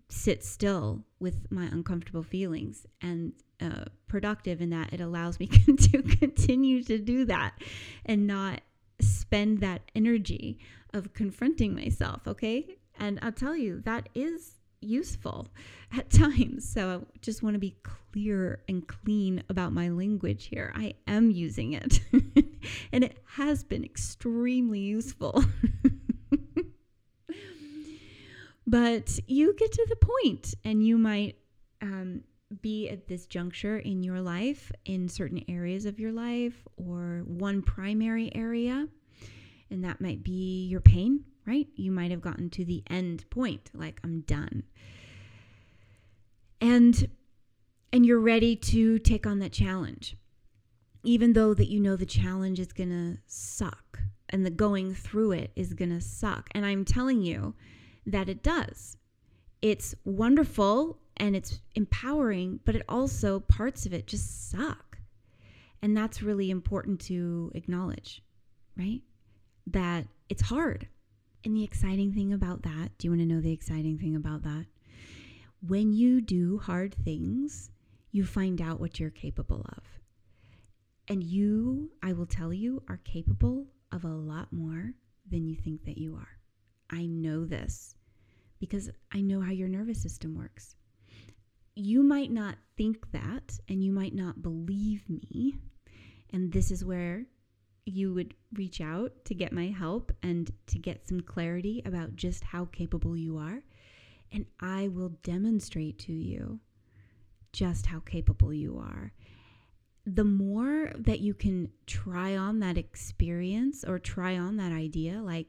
sit 0.09 0.43
still 0.43 1.03
with 1.19 1.51
my 1.51 1.65
uncomfortable 1.65 2.23
feelings 2.23 2.85
and 3.01 3.33
uh, 3.61 3.85
productive 4.07 4.61
in 4.61 4.69
that 4.71 4.91
it 4.93 4.99
allows 4.99 5.39
me 5.39 5.47
to 5.77 6.01
continue 6.01 6.83
to 6.83 6.97
do 6.97 7.25
that 7.25 7.53
and 8.05 8.27
not 8.27 8.61
spend 8.99 9.59
that 9.59 9.81
energy 9.95 10.59
of 10.93 11.13
confronting 11.13 11.73
myself. 11.75 12.27
Okay. 12.27 12.67
And 12.99 13.19
I'll 13.21 13.31
tell 13.31 13.55
you, 13.55 13.81
that 13.85 14.09
is 14.13 14.59
useful 14.83 15.49
at 15.97 16.09
times. 16.09 16.67
So 16.67 17.05
I 17.13 17.17
just 17.21 17.41
want 17.41 17.55
to 17.55 17.59
be 17.59 17.75
clear 17.83 18.61
and 18.67 18.87
clean 18.87 19.43
about 19.49 19.73
my 19.73 19.89
language 19.89 20.45
here. 20.45 20.73
I 20.75 20.93
am 21.07 21.31
using 21.31 21.73
it, 21.73 22.01
and 22.91 23.03
it 23.03 23.17
has 23.25 23.63
been 23.63 23.83
extremely 23.83 24.79
useful. 24.79 25.43
But 28.73 29.19
you 29.27 29.53
get 29.53 29.71
to 29.71 29.85
the 29.87 29.95
point, 29.95 30.55
and 30.63 30.85
you 30.85 30.97
might 30.97 31.37
um, 31.81 32.23
be 32.61 32.89
at 32.89 33.07
this 33.07 33.25
juncture 33.27 33.77
in 33.77 34.01
your 34.01 34.19
life, 34.19 34.71
in 34.85 35.07
certain 35.07 35.43
areas 35.47 35.85
of 35.85 35.99
your 35.99 36.11
life, 36.11 36.55
or 36.77 37.23
one 37.25 37.61
primary 37.61 38.33
area, 38.35 38.87
and 39.69 39.83
that 39.83 40.01
might 40.01 40.23
be 40.23 40.65
your 40.65 40.81
pain 40.81 41.23
right? 41.45 41.67
You 41.75 41.91
might 41.91 42.11
have 42.11 42.21
gotten 42.21 42.49
to 42.51 42.65
the 42.65 42.83
end 42.89 43.29
point, 43.29 43.69
like 43.73 43.99
I'm 44.03 44.21
done. 44.21 44.63
And 46.61 47.09
and 47.91 48.05
you're 48.05 48.19
ready 48.19 48.55
to 48.55 48.97
take 48.99 49.27
on 49.27 49.39
that 49.39 49.51
challenge. 49.51 50.17
Even 51.03 51.33
though 51.33 51.53
that 51.53 51.69
you 51.69 51.79
know 51.79 51.95
the 51.95 52.05
challenge 52.05 52.59
is 52.59 52.71
going 52.71 52.89
to 52.89 53.19
suck 53.27 53.99
and 54.29 54.45
the 54.45 54.49
going 54.49 54.95
through 54.95 55.33
it 55.33 55.51
is 55.55 55.73
going 55.73 55.91
to 55.91 56.01
suck. 56.01 56.47
And 56.55 56.65
I'm 56.65 56.85
telling 56.85 57.21
you 57.21 57.53
that 58.05 58.29
it 58.29 58.43
does. 58.43 58.97
It's 59.61 59.95
wonderful 60.03 60.99
and 61.17 61.35
it's 61.35 61.61
empowering, 61.75 62.59
but 62.65 62.75
it 62.75 62.83
also 62.89 63.39
parts 63.39 63.85
of 63.85 63.93
it 63.93 64.07
just 64.07 64.51
suck. 64.51 64.97
And 65.81 65.95
that's 65.95 66.23
really 66.23 66.49
important 66.49 66.99
to 67.01 67.51
acknowledge, 67.55 68.21
right? 68.77 69.01
That 69.67 70.07
it's 70.29 70.41
hard 70.41 70.87
and 71.45 71.55
the 71.55 71.63
exciting 71.63 72.13
thing 72.13 72.31
about 72.31 72.63
that, 72.63 72.97
do 72.97 73.07
you 73.07 73.11
want 73.11 73.21
to 73.21 73.25
know 73.25 73.41
the 73.41 73.51
exciting 73.51 73.97
thing 73.97 74.15
about 74.15 74.43
that? 74.43 74.65
When 75.67 75.91
you 75.91 76.21
do 76.21 76.57
hard 76.57 76.95
things, 77.03 77.69
you 78.11 78.23
find 78.23 78.61
out 78.61 78.79
what 78.79 78.99
you're 78.99 79.09
capable 79.09 79.65
of. 79.77 79.83
And 81.09 81.21
you, 81.21 81.91
I 82.01 82.13
will 82.13 82.25
tell 82.25 82.53
you, 82.53 82.81
are 82.87 82.99
capable 83.03 83.67
of 83.91 84.05
a 84.05 84.09
lot 84.09 84.53
more 84.53 84.93
than 85.29 85.45
you 85.45 85.55
think 85.55 85.83
that 85.83 85.97
you 85.97 86.15
are. 86.15 86.39
I 86.93 87.07
know 87.07 87.43
this 87.43 87.95
because 88.59 88.89
I 89.11 89.21
know 89.21 89.41
how 89.41 89.51
your 89.51 89.67
nervous 89.67 90.01
system 90.01 90.35
works. 90.35 90.75
You 91.75 92.03
might 92.03 92.31
not 92.31 92.55
think 92.77 93.11
that, 93.11 93.59
and 93.67 93.83
you 93.83 93.91
might 93.91 94.13
not 94.13 94.43
believe 94.43 95.03
me. 95.09 95.55
And 96.31 96.51
this 96.51 96.69
is 96.69 96.85
where 96.85 97.25
you 97.85 98.13
would 98.13 98.35
reach 98.53 98.79
out 98.79 99.25
to 99.25 99.33
get 99.33 99.51
my 99.51 99.67
help 99.67 100.11
and 100.21 100.51
to 100.67 100.77
get 100.77 101.07
some 101.07 101.19
clarity 101.19 101.81
about 101.85 102.15
just 102.15 102.43
how 102.43 102.65
capable 102.65 103.17
you 103.17 103.37
are. 103.37 103.63
And 104.31 104.45
I 104.59 104.87
will 104.87 105.09
demonstrate 105.23 105.97
to 105.99 106.13
you 106.13 106.59
just 107.51 107.87
how 107.87 107.99
capable 107.99 108.53
you 108.53 108.77
are. 108.77 109.13
The 110.05 110.23
more 110.23 110.91
that 110.97 111.19
you 111.19 111.33
can 111.33 111.69
try 111.87 112.35
on 112.35 112.59
that 112.59 112.77
experience 112.77 113.83
or 113.83 113.99
try 113.99 114.37
on 114.37 114.57
that 114.57 114.71
idea, 114.71 115.21
like 115.21 115.47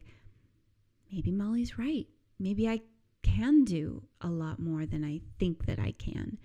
maybe 1.14 1.30
Molly's 1.30 1.78
right. 1.78 2.06
Maybe 2.40 2.68
I 2.68 2.80
can 3.22 3.64
do 3.64 4.02
a 4.20 4.28
lot 4.28 4.58
more 4.58 4.84
than 4.84 5.04
I 5.04 5.20
think 5.38 5.66
that 5.66 5.78
I 5.78 5.92
can. 5.92 6.38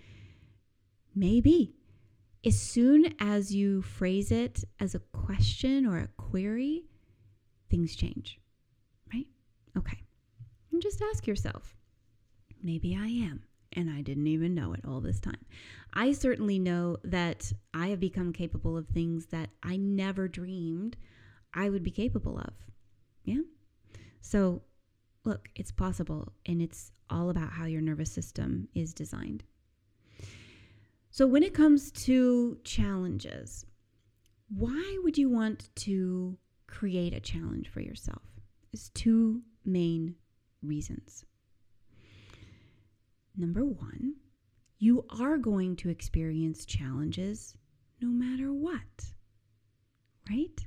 Maybe 1.15 1.73
as 2.45 2.57
soon 2.59 3.15
as 3.19 3.53
you 3.53 3.81
phrase 3.81 4.31
it 4.31 4.63
as 4.79 4.93
a 4.93 4.99
question 4.99 5.87
or 5.87 5.97
a 5.97 6.07
query, 6.21 6.83
things 7.69 7.95
change, 7.95 8.39
right? 9.11 9.25
Okay. 9.75 10.03
And 10.71 10.81
just 10.81 11.01
ask 11.01 11.25
yourself 11.25 11.75
maybe 12.61 12.95
I 12.95 13.07
am, 13.07 13.43
and 13.73 13.89
I 13.89 14.01
didn't 14.01 14.27
even 14.27 14.53
know 14.53 14.73
it 14.73 14.81
all 14.87 15.01
this 15.01 15.19
time. 15.19 15.45
I 15.93 16.11
certainly 16.11 16.59
know 16.59 16.97
that 17.03 17.51
I 17.73 17.87
have 17.87 17.99
become 17.99 18.33
capable 18.33 18.77
of 18.77 18.87
things 18.87 19.27
that 19.27 19.49
I 19.63 19.77
never 19.77 20.27
dreamed 20.27 20.95
I 21.55 21.69
would 21.69 21.83
be 21.83 21.91
capable 21.91 22.37
of. 22.37 22.53
Yeah. 23.23 23.41
So, 24.21 24.61
look, 25.25 25.49
it's 25.55 25.71
possible, 25.71 26.33
and 26.45 26.61
it's 26.61 26.91
all 27.09 27.29
about 27.29 27.51
how 27.51 27.65
your 27.65 27.81
nervous 27.81 28.11
system 28.11 28.67
is 28.73 28.93
designed. 28.93 29.43
So, 31.11 31.25
when 31.27 31.43
it 31.43 31.53
comes 31.53 31.91
to 32.05 32.59
challenges, 32.63 33.65
why 34.49 34.97
would 35.03 35.17
you 35.17 35.29
want 35.29 35.69
to 35.77 36.37
create 36.67 37.13
a 37.13 37.19
challenge 37.19 37.69
for 37.69 37.81
yourself? 37.81 38.23
There's 38.71 38.89
two 38.89 39.41
main 39.65 40.15
reasons. 40.61 41.25
number 43.35 43.63
one, 43.63 44.15
you 44.79 45.05
are 45.19 45.37
going 45.37 45.75
to 45.77 45.89
experience 45.89 46.65
challenges 46.65 47.55
no 48.01 48.09
matter 48.09 48.53
what, 48.53 49.13
right? 50.29 50.65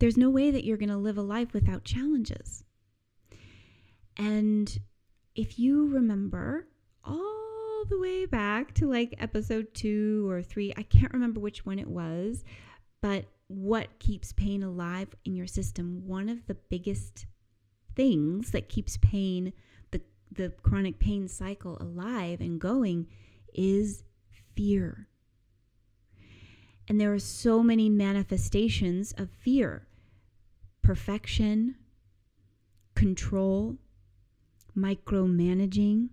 There's 0.00 0.16
no 0.16 0.30
way 0.30 0.50
that 0.50 0.64
you're 0.64 0.78
going 0.78 0.88
to 0.88 0.96
live 0.96 1.18
a 1.18 1.22
life 1.22 1.52
without 1.52 1.84
challenges. 1.84 2.64
And 4.16 4.80
if 5.34 5.58
you 5.58 5.88
remember 5.88 6.66
all 7.04 7.84
the 7.86 8.00
way 8.00 8.24
back 8.24 8.72
to 8.74 8.88
like 8.88 9.14
episode 9.18 9.74
two 9.74 10.26
or 10.28 10.42
three, 10.42 10.72
I 10.76 10.82
can't 10.84 11.12
remember 11.12 11.38
which 11.38 11.66
one 11.66 11.78
it 11.78 11.86
was, 11.86 12.44
but 13.02 13.26
what 13.48 13.98
keeps 13.98 14.32
pain 14.32 14.62
alive 14.62 15.08
in 15.26 15.36
your 15.36 15.46
system, 15.46 16.06
one 16.06 16.30
of 16.30 16.46
the 16.46 16.54
biggest 16.54 17.26
things 17.94 18.52
that 18.52 18.70
keeps 18.70 18.96
pain, 18.98 19.52
the, 19.90 20.00
the 20.32 20.50
chronic 20.62 20.98
pain 20.98 21.28
cycle 21.28 21.76
alive 21.78 22.40
and 22.40 22.58
going 22.58 23.06
is 23.52 24.02
fear. 24.54 25.08
And 26.88 26.98
there 26.98 27.12
are 27.12 27.18
so 27.18 27.62
many 27.62 27.90
manifestations 27.90 29.12
of 29.18 29.28
fear 29.30 29.86
perfection, 30.90 31.76
control, 32.96 33.76
micromanaging. 34.76 36.08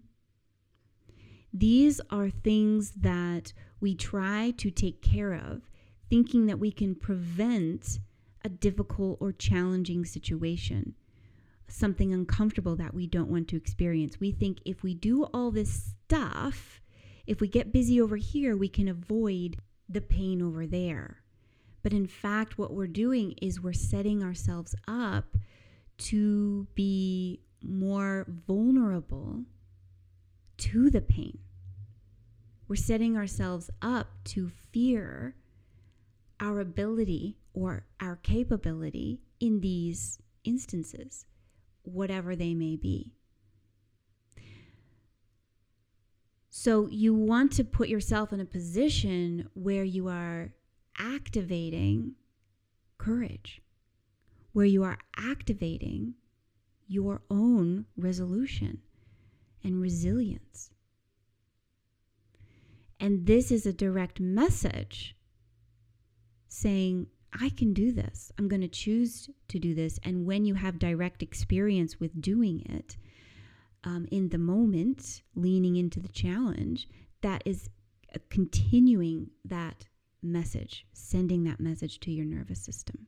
These 1.51 1.99
are 2.11 2.29
things 2.29 2.91
that 2.91 3.53
we 3.79 3.95
try 3.95 4.53
to 4.57 4.69
take 4.69 5.01
care 5.01 5.33
of, 5.33 5.63
thinking 6.11 6.45
that 6.45 6.59
we 6.59 6.71
can 6.71 6.93
prevent 6.93 7.97
a 8.45 8.49
difficult 8.49 9.17
or 9.19 9.31
challenging 9.31 10.05
situation, 10.05 10.93
something 11.67 12.13
uncomfortable 12.13 12.75
that 12.75 12.93
we 12.93 13.07
don't 13.07 13.31
want 13.31 13.47
to 13.47 13.57
experience. 13.57 14.19
We 14.19 14.31
think 14.31 14.59
if 14.63 14.83
we 14.83 14.93
do 14.93 15.23
all 15.33 15.49
this 15.49 15.95
stuff, 16.05 16.83
if 17.25 17.41
we 17.41 17.47
get 17.47 17.73
busy 17.73 17.99
over 17.99 18.17
here, 18.17 18.55
we 18.55 18.69
can 18.69 18.87
avoid 18.87 19.57
the 19.89 20.01
pain 20.01 20.39
over 20.39 20.67
there. 20.67 21.23
But 21.83 21.93
in 21.93 22.07
fact, 22.07 22.57
what 22.57 22.73
we're 22.73 22.87
doing 22.87 23.33
is 23.41 23.61
we're 23.61 23.73
setting 23.73 24.23
ourselves 24.23 24.75
up 24.87 25.37
to 25.97 26.67
be 26.75 27.41
more 27.61 28.25
vulnerable 28.47 29.43
to 30.57 30.89
the 30.89 31.01
pain. 31.01 31.39
We're 32.67 32.75
setting 32.75 33.15
ourselves 33.15 33.69
up 33.81 34.07
to 34.25 34.49
fear 34.71 35.35
our 36.39 36.59
ability 36.59 37.37
or 37.53 37.85
our 37.99 38.17
capability 38.17 39.21
in 39.39 39.61
these 39.61 40.19
instances, 40.43 41.25
whatever 41.83 42.35
they 42.35 42.53
may 42.53 42.75
be. 42.75 43.13
So, 46.49 46.87
you 46.87 47.13
want 47.13 47.51
to 47.53 47.63
put 47.63 47.87
yourself 47.87 48.33
in 48.33 48.39
a 48.39 48.45
position 48.45 49.47
where 49.53 49.83
you 49.83 50.07
are 50.07 50.53
activating 50.97 52.15
courage, 52.97 53.61
where 54.53 54.65
you 54.65 54.83
are 54.83 54.97
activating 55.15 56.15
your 56.87 57.21
own 57.29 57.85
resolution 57.95 58.79
and 59.63 59.81
resilience. 59.81 60.71
And 62.99 63.25
this 63.25 63.51
is 63.51 63.65
a 63.65 63.73
direct 63.73 64.19
message 64.19 65.15
saying, 66.47 67.07
I 67.39 67.49
can 67.49 67.73
do 67.73 67.91
this. 67.91 68.31
I'm 68.37 68.47
going 68.47 68.61
to 68.61 68.67
choose 68.67 69.29
to 69.49 69.59
do 69.59 69.75
this. 69.75 69.99
And 70.03 70.25
when 70.25 70.45
you 70.45 70.55
have 70.55 70.79
direct 70.79 71.21
experience 71.21 71.99
with 71.99 72.21
doing 72.21 72.61
it 72.65 72.97
um, 73.83 74.07
in 74.11 74.29
the 74.29 74.37
moment, 74.37 75.21
leaning 75.35 75.75
into 75.75 75.99
the 75.99 76.07
challenge, 76.07 76.87
that 77.21 77.43
is 77.45 77.69
continuing 78.29 79.29
that 79.45 79.85
message, 80.21 80.85
sending 80.93 81.43
that 81.43 81.59
message 81.59 81.99
to 82.01 82.11
your 82.11 82.25
nervous 82.25 82.59
system. 82.59 83.07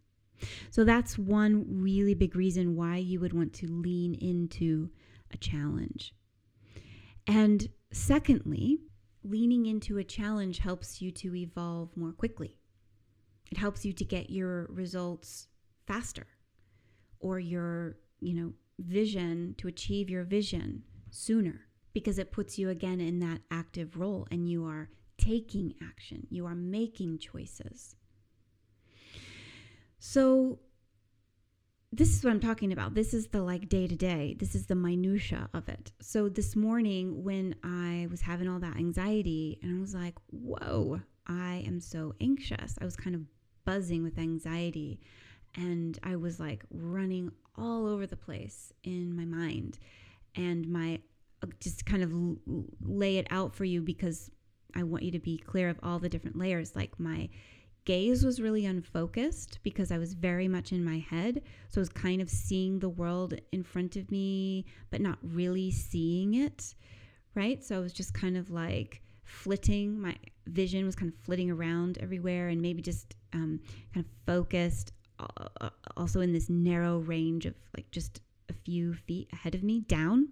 So 0.71 0.83
that's 0.83 1.17
one 1.17 1.65
really 1.67 2.13
big 2.13 2.35
reason 2.35 2.75
why 2.75 2.97
you 2.97 3.19
would 3.19 3.33
want 3.33 3.53
to 3.55 3.67
lean 3.67 4.13
into 4.15 4.89
a 5.31 5.37
challenge. 5.37 6.13
And 7.27 7.69
secondly, 7.91 8.79
leaning 9.23 9.65
into 9.65 9.97
a 9.97 10.03
challenge 10.03 10.59
helps 10.59 11.01
you 11.01 11.11
to 11.11 11.35
evolve 11.35 11.95
more 11.95 12.13
quickly. 12.13 12.57
It 13.51 13.57
helps 13.57 13.83
you 13.83 13.93
to 13.93 14.05
get 14.05 14.29
your 14.29 14.67
results 14.69 15.47
faster 15.85 16.27
or 17.19 17.39
your, 17.39 17.97
you 18.21 18.33
know, 18.33 18.53
vision 18.79 19.55
to 19.57 19.67
achieve 19.67 20.09
your 20.09 20.23
vision 20.23 20.83
sooner 21.11 21.61
because 21.93 22.19
it 22.19 22.31
puts 22.31 22.57
you 22.57 22.69
again 22.69 23.01
in 23.01 23.19
that 23.19 23.41
active 23.51 23.97
role 23.97 24.27
and 24.31 24.47
you 24.47 24.65
are 24.65 24.89
taking 25.19 25.75
action, 25.83 26.25
you 26.29 26.45
are 26.45 26.55
making 26.55 27.19
choices. 27.19 27.95
So, 29.99 30.59
this 31.91 32.15
is 32.15 32.23
what 32.23 32.31
I'm 32.31 32.39
talking 32.39 32.71
about. 32.71 32.93
This 32.93 33.13
is 33.13 33.27
the 33.27 33.41
like 33.41 33.67
day 33.67 33.87
to 33.87 33.95
day. 33.95 34.35
This 34.39 34.53
is 34.53 34.67
the 34.67 34.75
minutia 34.75 35.49
of 35.53 35.67
it. 35.69 35.91
So 36.01 36.29
this 36.29 36.55
morning 36.55 37.23
when 37.23 37.55
I 37.63 38.07
was 38.11 38.21
having 38.21 38.47
all 38.47 38.59
that 38.59 38.77
anxiety 38.77 39.57
and 39.63 39.75
I 39.75 39.81
was 39.81 39.95
like, 39.95 40.15
"Whoa, 40.29 41.01
I 41.25 41.63
am 41.65 41.79
so 41.79 42.13
anxious." 42.21 42.77
I 42.79 42.85
was 42.85 42.95
kind 42.95 43.15
of 43.15 43.23
buzzing 43.65 44.03
with 44.03 44.19
anxiety 44.19 44.99
and 45.55 45.97
I 46.03 46.15
was 46.15 46.39
like 46.39 46.63
running 46.69 47.31
all 47.55 47.87
over 47.87 48.05
the 48.05 48.15
place 48.15 48.71
in 48.83 49.15
my 49.15 49.25
mind 49.25 49.79
and 50.35 50.67
my 50.67 50.99
uh, 51.41 51.47
just 51.59 51.85
kind 51.85 52.03
of 52.03 52.11
lay 52.81 53.17
it 53.17 53.27
out 53.31 53.55
for 53.55 53.65
you 53.65 53.81
because 53.81 54.29
I 54.75 54.83
want 54.83 55.03
you 55.03 55.11
to 55.11 55.19
be 55.19 55.37
clear 55.37 55.69
of 55.69 55.79
all 55.83 55.99
the 55.99 56.09
different 56.09 56.37
layers. 56.37 56.75
Like 56.75 56.99
my 56.99 57.29
gaze 57.85 58.23
was 58.23 58.41
really 58.41 58.65
unfocused 58.65 59.59
because 59.63 59.91
I 59.91 59.97
was 59.97 60.13
very 60.13 60.47
much 60.47 60.71
in 60.71 60.83
my 60.83 60.99
head. 60.99 61.41
So 61.69 61.79
I 61.79 61.81
was 61.81 61.89
kind 61.89 62.21
of 62.21 62.29
seeing 62.29 62.79
the 62.79 62.89
world 62.89 63.33
in 63.51 63.63
front 63.63 63.95
of 63.95 64.11
me, 64.11 64.65
but 64.91 65.01
not 65.01 65.17
really 65.23 65.71
seeing 65.71 66.35
it. 66.35 66.75
Right. 67.35 67.63
So 67.63 67.75
I 67.75 67.79
was 67.79 67.93
just 67.93 68.13
kind 68.13 68.37
of 68.37 68.49
like 68.49 69.01
flitting. 69.23 69.99
My 69.99 70.15
vision 70.47 70.85
was 70.85 70.95
kind 70.95 71.11
of 71.11 71.17
flitting 71.19 71.51
around 71.51 71.97
everywhere 71.99 72.49
and 72.49 72.61
maybe 72.61 72.81
just 72.81 73.15
um, 73.33 73.59
kind 73.93 74.05
of 74.05 74.11
focused 74.25 74.93
also 75.97 76.21
in 76.21 76.31
this 76.31 76.49
narrow 76.49 76.99
range 76.99 77.45
of 77.45 77.53
like 77.75 77.89
just 77.91 78.21
a 78.49 78.53
few 78.53 78.93
feet 78.93 79.29
ahead 79.33 79.53
of 79.53 79.63
me 79.63 79.81
down 79.81 80.29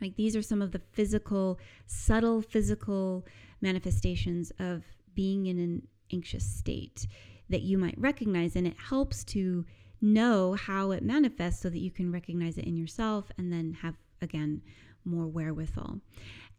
like 0.00 0.16
these 0.16 0.36
are 0.36 0.42
some 0.42 0.62
of 0.62 0.72
the 0.72 0.80
physical, 0.92 1.58
subtle 1.86 2.42
physical 2.42 3.26
manifestations 3.60 4.52
of 4.58 4.84
being 5.14 5.46
in 5.46 5.58
an 5.58 5.86
anxious 6.12 6.44
state 6.44 7.06
that 7.48 7.62
you 7.62 7.78
might 7.78 7.98
recognize. 7.98 8.56
And 8.56 8.66
it 8.66 8.76
helps 8.78 9.24
to 9.24 9.64
know 10.00 10.54
how 10.54 10.92
it 10.92 11.02
manifests 11.02 11.62
so 11.62 11.68
that 11.68 11.80
you 11.80 11.90
can 11.90 12.10
recognize 12.10 12.56
it 12.56 12.64
in 12.64 12.76
yourself 12.76 13.30
and 13.36 13.52
then 13.52 13.76
have, 13.82 13.96
again, 14.22 14.62
more 15.04 15.26
wherewithal. 15.26 16.00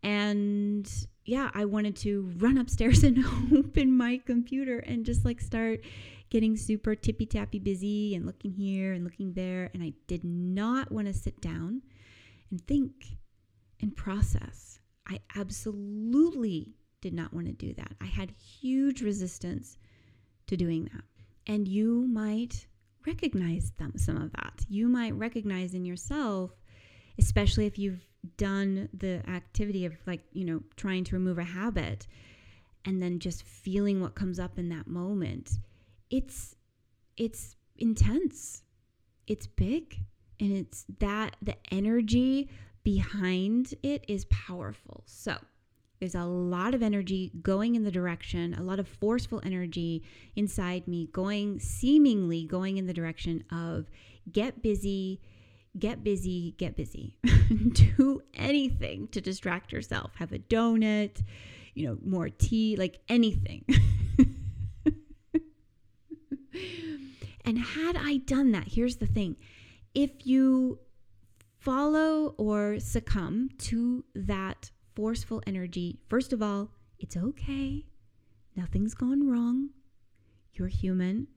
And 0.03 0.91
yeah, 1.25 1.51
I 1.53 1.65
wanted 1.65 1.95
to 1.97 2.31
run 2.37 2.57
upstairs 2.57 3.03
and 3.03 3.23
open 3.55 3.95
my 3.95 4.21
computer 4.25 4.79
and 4.79 5.05
just 5.05 5.25
like 5.25 5.41
start 5.41 5.81
getting 6.29 6.55
super 6.55 6.95
tippy 6.95 7.25
tappy 7.25 7.59
busy 7.59 8.15
and 8.15 8.25
looking 8.25 8.53
here 8.53 8.93
and 8.93 9.03
looking 9.03 9.33
there. 9.33 9.69
And 9.73 9.83
I 9.83 9.93
did 10.07 10.23
not 10.23 10.91
want 10.91 11.07
to 11.07 11.13
sit 11.13 11.41
down 11.41 11.81
and 12.49 12.65
think 12.67 13.17
and 13.81 13.95
process. 13.95 14.79
I 15.07 15.19
absolutely 15.35 16.75
did 17.01 17.13
not 17.13 17.33
want 17.33 17.47
to 17.47 17.53
do 17.53 17.73
that. 17.73 17.93
I 17.99 18.05
had 18.05 18.31
huge 18.31 19.01
resistance 19.01 19.77
to 20.47 20.55
doing 20.55 20.85
that. 20.93 21.03
And 21.47 21.67
you 21.67 22.07
might 22.07 22.67
recognize 23.05 23.71
them, 23.77 23.93
some 23.95 24.17
of 24.17 24.31
that. 24.33 24.65
You 24.69 24.87
might 24.87 25.15
recognize 25.15 25.73
in 25.73 25.85
yourself, 25.85 26.51
especially 27.17 27.65
if 27.65 27.79
you've 27.79 28.07
done 28.37 28.87
the 28.93 29.23
activity 29.27 29.85
of 29.85 29.93
like, 30.05 30.21
you 30.31 30.45
know, 30.45 30.61
trying 30.75 31.03
to 31.05 31.15
remove 31.15 31.39
a 31.39 31.43
habit 31.43 32.07
and 32.85 33.01
then 33.01 33.19
just 33.19 33.43
feeling 33.43 34.01
what 34.01 34.15
comes 34.15 34.39
up 34.39 34.57
in 34.59 34.69
that 34.69 34.87
moment. 34.87 35.59
It's 36.09 36.55
it's 37.17 37.55
intense. 37.77 38.63
It's 39.27 39.47
big 39.47 39.97
and 40.39 40.51
it's 40.51 40.85
that 40.99 41.35
the 41.41 41.55
energy 41.71 42.49
behind 42.83 43.73
it 43.83 44.05
is 44.07 44.25
powerful. 44.25 45.03
So, 45.05 45.37
there's 46.01 46.15
a 46.15 46.25
lot 46.25 46.73
of 46.73 46.81
energy 46.81 47.31
going 47.43 47.75
in 47.75 47.83
the 47.83 47.91
direction, 47.91 48.55
a 48.55 48.63
lot 48.63 48.79
of 48.79 48.87
forceful 48.87 49.39
energy 49.43 50.01
inside 50.35 50.87
me 50.87 51.07
going, 51.13 51.59
seemingly 51.59 52.43
going 52.43 52.77
in 52.77 52.87
the 52.87 52.93
direction 52.93 53.43
of 53.51 53.85
get 54.31 54.63
busy, 54.63 55.21
get 55.77 56.03
busy, 56.03 56.55
get 56.57 56.75
busy. 56.75 57.17
Do 57.73 58.23
anything 58.33 59.09
to 59.09 59.21
distract 59.21 59.71
yourself. 59.71 60.15
Have 60.15 60.31
a 60.31 60.39
donut, 60.39 61.21
you 61.75 61.87
know, 61.87 61.99
more 62.03 62.29
tea, 62.29 62.75
like 62.77 62.99
anything. 63.07 63.63
and 67.45 67.59
had 67.59 67.95
I 67.95 68.17
done 68.25 68.53
that, 68.53 68.69
here's 68.69 68.95
the 68.95 69.05
thing 69.05 69.35
if 69.93 70.25
you 70.25 70.79
follow 71.61 72.33
or 72.37 72.79
succumb 72.79 73.49
to 73.59 74.03
that 74.15 74.71
forceful 74.95 75.41
energy, 75.45 75.99
first 76.09 76.33
of 76.33 76.41
all, 76.41 76.71
it's 76.99 77.15
okay. 77.15 77.85
Nothing's 78.55 78.95
gone 78.95 79.29
wrong. 79.29 79.69
You're 80.53 80.67
human 80.67 81.27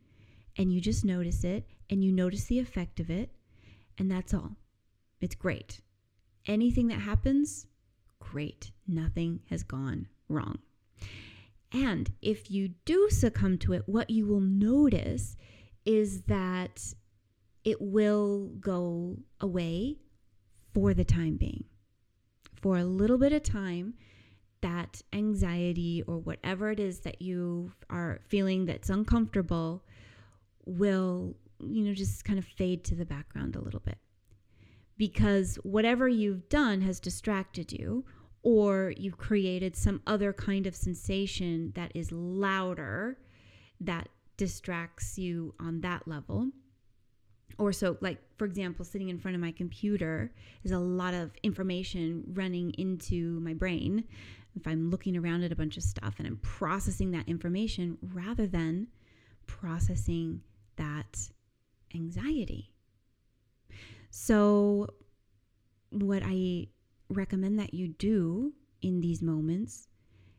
and 0.57 0.73
you 0.73 0.81
just 0.81 1.05
notice 1.05 1.45
it 1.45 1.67
and 1.91 2.03
you 2.03 2.11
notice 2.11 2.45
the 2.45 2.59
effect 2.59 3.01
of 3.01 3.11
it, 3.11 3.31
and 3.99 4.11
that's 4.11 4.33
all. 4.33 4.57
It's 5.21 5.35
great. 5.35 5.81
Anything 6.47 6.89
that 6.89 7.01
happens, 7.01 7.67
great. 8.19 8.71
Nothing 8.89 9.41
has 9.51 9.63
gone 9.63 10.09
wrong. 10.29 10.59
And 11.71 12.11
if 12.23 12.51
you 12.51 12.69
do 12.85 13.11
succumb 13.11 13.59
to 13.59 13.75
it, 13.75 13.83
what 13.87 14.09
you 14.09 14.27
will 14.27 14.41
notice 14.41 15.37
is 15.85 16.23
that 16.23 16.95
it 17.65 17.81
will 17.81 18.49
go 18.61 19.19
away 19.41 19.99
for 20.75 20.93
the 20.93 21.05
time 21.05 21.37
being. 21.37 21.65
For 22.61 22.77
a 22.77 22.85
little 22.85 23.17
bit 23.17 23.33
of 23.33 23.43
time, 23.43 23.95
that 24.61 25.01
anxiety 25.13 26.03
or 26.07 26.19
whatever 26.19 26.71
it 26.71 26.81
is 26.81 27.01
that 27.01 27.23
you 27.23 27.73
are 27.91 28.21
feeling 28.29 28.67
that's 28.67 28.91
uncomfortable 28.91 29.85
will, 30.67 31.37
you 31.61 31.85
know, 31.85 31.95
just 31.95 32.25
kind 32.25 32.39
of 32.39 32.45
fade 32.45 32.85
to 32.85 32.95
the 32.95 33.05
background 33.05 33.57
a 33.57 33.61
little 33.61 33.81
bit. 33.81 33.99
Because 34.97 35.57
whatever 35.57 36.09
you've 36.09 36.49
done 36.49 36.81
has 36.81 37.01
distracted 37.01 37.73
you, 37.73 38.05
or 38.43 38.93
you've 38.97 39.19
created 39.19 39.75
some 39.75 40.03
other 40.07 40.33
kind 40.33 40.67
of 40.67 40.77
sensation 40.77 41.73
that 41.75 41.91
is 41.95 42.13
louder 42.13 43.19
that 43.81 44.09
distracts 44.37 45.19
you 45.19 45.55
on 45.59 45.81
that 45.81 46.07
level 46.07 46.51
or 47.59 47.73
so 47.73 47.97
like 48.01 48.19
for 48.37 48.45
example 48.45 48.85
sitting 48.85 49.09
in 49.09 49.19
front 49.19 49.35
of 49.35 49.41
my 49.41 49.53
computer 49.53 50.33
is 50.63 50.73
a 50.73 50.79
lot 50.79 51.15
of 51.15 51.31
information 51.43 52.25
running 52.35 52.73
into 52.79 53.39
my 53.41 53.55
brain 53.55 54.05
if 54.57 54.67
i'm 54.67 54.91
looking 54.91 55.17
around 55.17 55.43
at 55.43 55.53
a 55.53 55.57
bunch 55.57 55.77
of 55.77 55.83
stuff 55.83 56.15
and 56.19 56.27
i'm 56.27 56.39
processing 56.39 57.11
that 57.11 57.29
information 57.29 57.99
rather 58.13 58.47
than 58.47 58.87
processing 59.47 60.41
that 60.77 61.29
anxiety 61.95 62.73
so 64.11 64.87
what 65.91 66.23
i 66.25 66.67
recommend 67.09 67.59
that 67.59 67.75
you 67.75 67.89
do 67.89 68.53
in 68.83 69.01
these 69.01 69.23
moments 69.23 69.89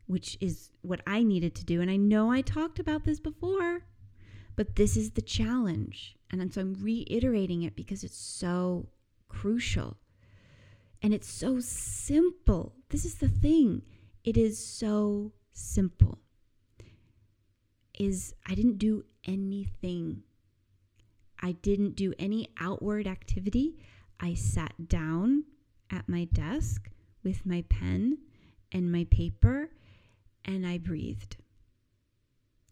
which 0.07 0.37
is 0.41 0.71
what 0.81 1.01
i 1.07 1.23
needed 1.23 1.55
to 1.55 1.63
do 1.63 1.81
and 1.81 1.89
i 1.89 1.95
know 1.95 2.31
i 2.31 2.41
talked 2.41 2.79
about 2.79 3.05
this 3.05 3.19
before 3.19 3.83
but 4.55 4.75
this 4.75 4.95
is 4.95 5.11
the 5.11 5.21
challenge. 5.21 6.15
And 6.41 6.53
so 6.53 6.61
I'm 6.61 6.75
reiterating 6.79 7.63
it 7.63 7.75
because 7.75 8.03
it's 8.03 8.17
so 8.17 8.87
crucial. 9.29 9.97
And 11.01 11.13
it's 11.13 11.29
so 11.29 11.59
simple. 11.59 12.73
This 12.89 13.05
is 13.05 13.15
the 13.15 13.29
thing. 13.29 13.83
It 14.23 14.37
is 14.37 14.57
so 14.57 15.33
simple. 15.53 16.19
Is 17.97 18.33
I 18.47 18.55
didn't 18.55 18.77
do 18.77 19.03
anything. 19.25 20.23
I 21.41 21.53
didn't 21.53 21.95
do 21.95 22.13
any 22.17 22.49
outward 22.59 23.07
activity. 23.07 23.75
I 24.19 24.33
sat 24.33 24.87
down 24.87 25.43
at 25.91 26.09
my 26.09 26.25
desk 26.25 26.89
with 27.23 27.45
my 27.45 27.63
pen 27.69 28.17
and 28.71 28.91
my 28.91 29.05
paper 29.11 29.69
and 30.43 30.65
I 30.65 30.77
breathed. 30.77 31.37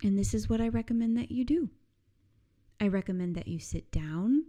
And 0.02 0.18
this 0.18 0.34
is 0.34 0.50
what 0.50 0.62
I 0.62 0.68
recommend 0.68 1.18
that 1.18 1.32
you 1.32 1.46
do. 1.46 1.70
I 2.84 2.90
recommend 2.90 3.36
that 3.36 3.48
you 3.48 3.60
sit 3.60 3.90
down 3.94 4.44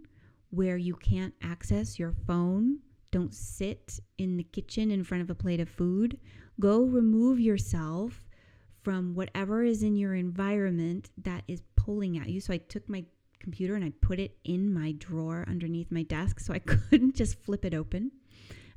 where 0.49 0.75
you 0.75 0.93
can't 0.95 1.33
access 1.41 1.97
your 1.97 2.11
phone. 2.27 2.79
Don't 3.09 3.33
sit 3.33 3.97
in 4.17 4.35
the 4.35 4.43
kitchen 4.43 4.91
in 4.91 5.05
front 5.05 5.23
of 5.23 5.29
a 5.29 5.35
plate 5.35 5.61
of 5.61 5.69
food. 5.69 6.19
Go 6.59 6.83
remove 6.83 7.39
yourself 7.39 8.27
from 8.83 9.15
whatever 9.15 9.63
is 9.63 9.83
in 9.83 9.95
your 9.95 10.15
environment 10.15 11.11
that 11.23 11.45
is 11.47 11.61
pulling 11.77 12.17
at 12.17 12.27
you. 12.27 12.41
So 12.41 12.51
I 12.51 12.57
took 12.57 12.89
my 12.89 13.05
computer 13.39 13.73
and 13.73 13.85
I 13.85 13.93
put 14.01 14.19
it 14.19 14.35
in 14.43 14.73
my 14.73 14.91
drawer 14.91 15.45
underneath 15.47 15.89
my 15.89 16.03
desk 16.03 16.41
so 16.41 16.53
I 16.53 16.59
couldn't 16.89 17.15
just 17.15 17.41
flip 17.41 17.63
it 17.63 17.73
open. 17.73 18.11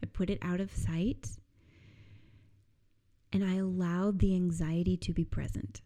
I 0.00 0.06
put 0.06 0.30
it 0.30 0.38
out 0.40 0.60
of 0.60 0.72
sight 0.72 1.30
and 3.32 3.44
I 3.44 3.56
allowed 3.56 4.20
the 4.20 4.36
anxiety 4.36 4.96
to 4.98 5.12
be 5.12 5.24
present. 5.24 5.80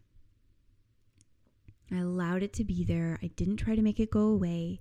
I 1.93 2.01
allowed 2.01 2.43
it 2.43 2.53
to 2.55 2.65
be 2.65 2.85
there. 2.85 3.19
I 3.23 3.29
didn't 3.29 3.57
try 3.57 3.75
to 3.75 3.83
make 3.83 4.01
it 4.01 4.11
go 4.11 4.21
away. 4.21 4.81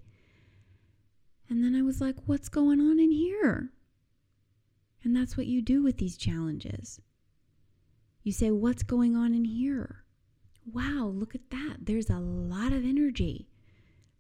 And 1.50 1.64
then 1.64 1.76
I 1.76 1.82
was 1.82 2.00
like, 2.00 2.16
what's 2.26 2.50
going 2.50 2.80
on 2.80 3.00
in 3.00 3.12
here? 3.12 3.72
And 5.04 5.16
that's 5.16 5.36
what 5.36 5.48
you 5.48 5.62
do 5.62 5.84
with 5.84 5.98
these 5.98 6.16
challenges. 6.16 7.02
You 8.24 8.32
say, 8.32 8.52
what's 8.52 8.84
going 8.84 9.16
on 9.16 9.34
in 9.34 9.46
here? 9.46 10.06
Wow, 10.66 11.12
look 11.14 11.34
at 11.34 11.50
that. 11.50 11.78
There's 11.82 12.10
a 12.10 12.20
lot 12.20 12.72
of 12.72 12.86
energy. 12.86 13.50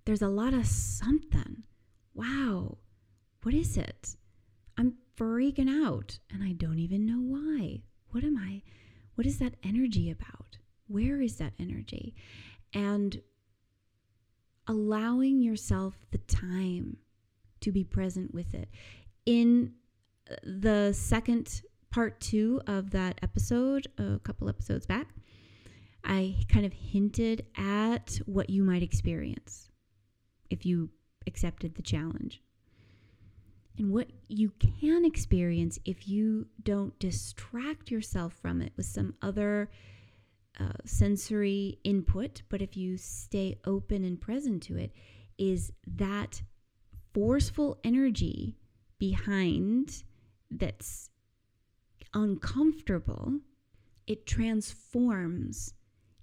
There's 0.05 0.23
a 0.23 0.27
lot 0.27 0.53
of 0.53 0.65
something. 0.65 1.63
Wow, 2.13 2.79
what 3.43 3.53
is 3.53 3.77
it? 3.77 4.15
I'm 4.77 4.95
freaking 5.15 5.69
out 5.69 6.19
and 6.31 6.43
I 6.43 6.53
don't 6.53 6.79
even 6.79 7.05
know 7.05 7.19
why. 7.19 7.83
What 8.09 8.23
am 8.23 8.37
I? 8.37 8.63
What 9.15 9.27
is 9.27 9.37
that 9.37 9.55
energy 9.63 10.09
about? 10.09 10.57
Where 10.87 11.21
is 11.21 11.37
that 11.37 11.53
energy? 11.59 12.15
And 12.73 13.21
allowing 14.67 15.41
yourself 15.41 15.95
the 16.11 16.17
time 16.19 16.97
to 17.61 17.71
be 17.71 17.83
present 17.83 18.33
with 18.33 18.53
it. 18.53 18.69
In 19.25 19.73
uh, 20.29 20.35
the 20.43 20.93
second 20.93 21.61
part 21.91 22.19
two 22.19 22.61
of 22.67 22.91
that 22.91 23.19
episode, 23.21 23.87
a 23.97 24.19
couple 24.19 24.49
episodes 24.49 24.85
back, 24.85 25.07
I 26.03 26.37
kind 26.49 26.65
of 26.65 26.73
hinted 26.73 27.45
at 27.57 28.19
what 28.25 28.49
you 28.49 28.63
might 28.63 28.81
experience 28.81 29.69
if 30.49 30.65
you 30.65 30.89
accepted 31.27 31.75
the 31.75 31.81
challenge. 31.81 32.41
And 33.77 33.91
what 33.91 34.09
you 34.27 34.51
can 34.59 35.05
experience 35.05 35.79
if 35.85 36.07
you 36.07 36.47
don't 36.63 36.97
distract 36.99 37.89
yourself 37.89 38.33
from 38.41 38.61
it 38.61 38.73
with 38.75 38.85
some 38.85 39.15
other 39.21 39.69
uh, 40.59 40.73
sensory 40.85 41.79
input, 41.83 42.41
but 42.49 42.61
if 42.61 42.75
you 42.75 42.97
stay 42.97 43.57
open 43.65 44.03
and 44.03 44.19
present 44.19 44.63
to 44.63 44.77
it, 44.77 44.91
is 45.37 45.71
that 45.87 46.41
forceful 47.13 47.79
energy 47.83 48.57
behind 48.99 50.03
that's 50.49 51.09
uncomfortable, 52.13 53.39
it 54.07 54.25
transforms 54.25 55.73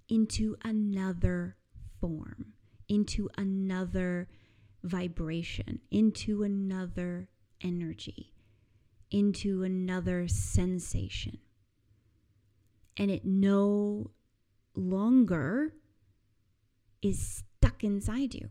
into 0.09 0.57
another 0.63 1.57
form, 2.01 2.53
into 2.89 3.29
another 3.37 4.29
vibration, 4.83 5.81
into 5.91 6.43
another 6.43 7.29
energy, 7.63 8.33
into 9.11 9.63
another 9.63 10.29
sensation. 10.29 11.39
And 12.97 13.11
it 13.11 13.25
no 13.25 14.11
longer 14.79 15.75
is 17.03 17.43
stuck 17.59 17.85
inside 17.85 18.35
you. 18.35 18.51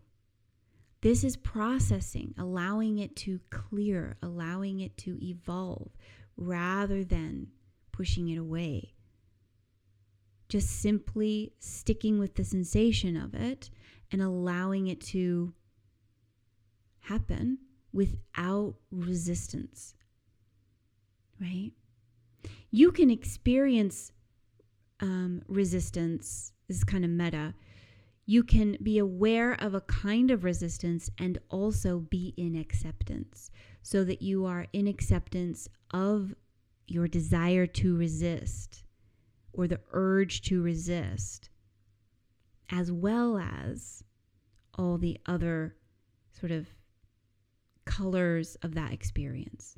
This 1.01 1.23
is 1.23 1.37
processing, 1.37 2.33
allowing 2.37 2.97
it 2.97 3.15
to 3.17 3.39
clear, 3.49 4.17
allowing 4.21 4.79
it 4.79 4.97
to 4.97 5.17
evolve 5.23 5.91
rather 6.35 7.03
than 7.03 7.47
pushing 7.91 8.29
it 8.29 8.37
away. 8.37 8.93
Just 10.49 10.81
simply 10.81 11.53
sticking 11.59 12.19
with 12.19 12.35
the 12.35 12.43
sensation 12.43 13.15
of 13.15 13.33
it 13.33 13.69
and 14.11 14.21
allowing 14.21 14.87
it 14.87 15.01
to 15.01 15.53
happen 17.01 17.59
without 17.91 18.75
resistance. 18.91 19.93
Right? 21.39 21.71
You 22.71 22.91
can 22.91 23.09
experience 23.09 24.11
um, 24.99 25.41
resistance 25.47 26.51
this 26.67 26.77
is 26.77 26.83
kind 26.83 27.05
of 27.05 27.11
meta. 27.11 27.53
You 28.25 28.43
can 28.43 28.77
be 28.83 28.97
aware 28.97 29.53
of 29.53 29.73
a 29.73 29.81
kind 29.81 30.31
of 30.31 30.43
resistance 30.43 31.09
and 31.17 31.37
also 31.49 31.99
be 31.99 32.33
in 32.35 32.55
acceptance 32.55 33.49
so 33.81 34.03
that 34.03 34.21
you 34.21 34.45
are 34.45 34.67
in 34.73 34.85
acceptance 34.85 35.69
of 35.91 36.35
your 36.87 37.07
desire 37.07 37.65
to 37.65 37.95
resist 37.95 38.83
or 39.53 39.65
the 39.67 39.79
urge 39.91 40.41
to 40.41 40.61
resist, 40.61 41.49
as 42.69 42.91
well 42.91 43.37
as 43.37 44.03
all 44.75 44.97
the 44.97 45.17
other 45.25 45.75
sort 46.37 46.51
of 46.51 46.67
colors 47.85 48.57
of 48.61 48.75
that 48.75 48.91
experience. 48.91 49.77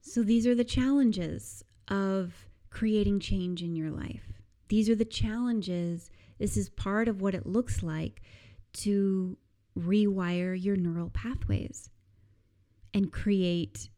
So, 0.00 0.22
these 0.22 0.46
are 0.46 0.54
the 0.54 0.64
challenges 0.64 1.62
of 1.86 2.47
creating 2.70 3.20
change 3.20 3.62
in 3.62 3.74
your 3.76 3.90
life. 3.90 4.32
These 4.68 4.88
are 4.90 4.94
the 4.94 5.04
challenges. 5.04 6.10
This 6.38 6.56
is 6.56 6.68
part 6.70 7.08
of 7.08 7.20
what 7.20 7.34
it 7.34 7.46
looks 7.46 7.82
like 7.82 8.22
to 8.74 9.36
rewire 9.78 10.60
your 10.60 10.76
neural 10.76 11.10
pathways. 11.10 11.90
and 12.94 13.12
create 13.12 13.90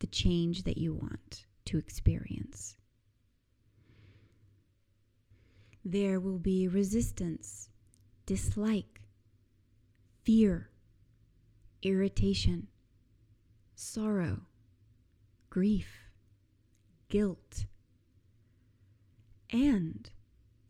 the 0.00 0.06
change 0.06 0.62
that 0.64 0.78
you 0.78 0.92
want 0.94 1.44
to 1.66 1.76
experience. 1.78 2.76
There 5.84 6.20
will 6.20 6.38
be 6.38 6.68
resistance, 6.68 7.68
dislike, 8.26 9.00
fear, 10.24 10.70
irritation, 11.82 12.68
sorrow, 13.74 14.40
grief, 15.50 16.10
guilt, 17.08 17.66
and 19.50 20.10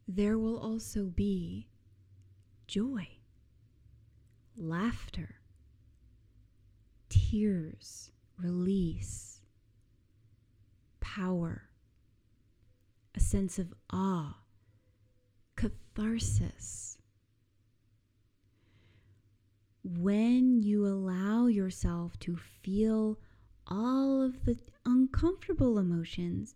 there 0.07 0.39
will 0.39 0.59
also 0.59 1.05
be 1.05 1.69
joy, 2.67 3.09
laughter, 4.57 5.37
tears, 7.09 8.11
release, 8.39 9.41
power, 11.01 11.71
a 13.15 13.21
sense 13.21 13.59
of 13.59 13.75
awe, 13.91 14.37
catharsis. 15.57 16.99
When 19.83 20.63
you 20.63 20.87
allow 20.87 21.47
yourself 21.47 22.19
to 22.21 22.37
feel 22.37 23.19
all 23.67 24.23
of 24.23 24.45
the 24.45 24.59
uncomfortable 24.85 25.79
emotions, 25.79 26.55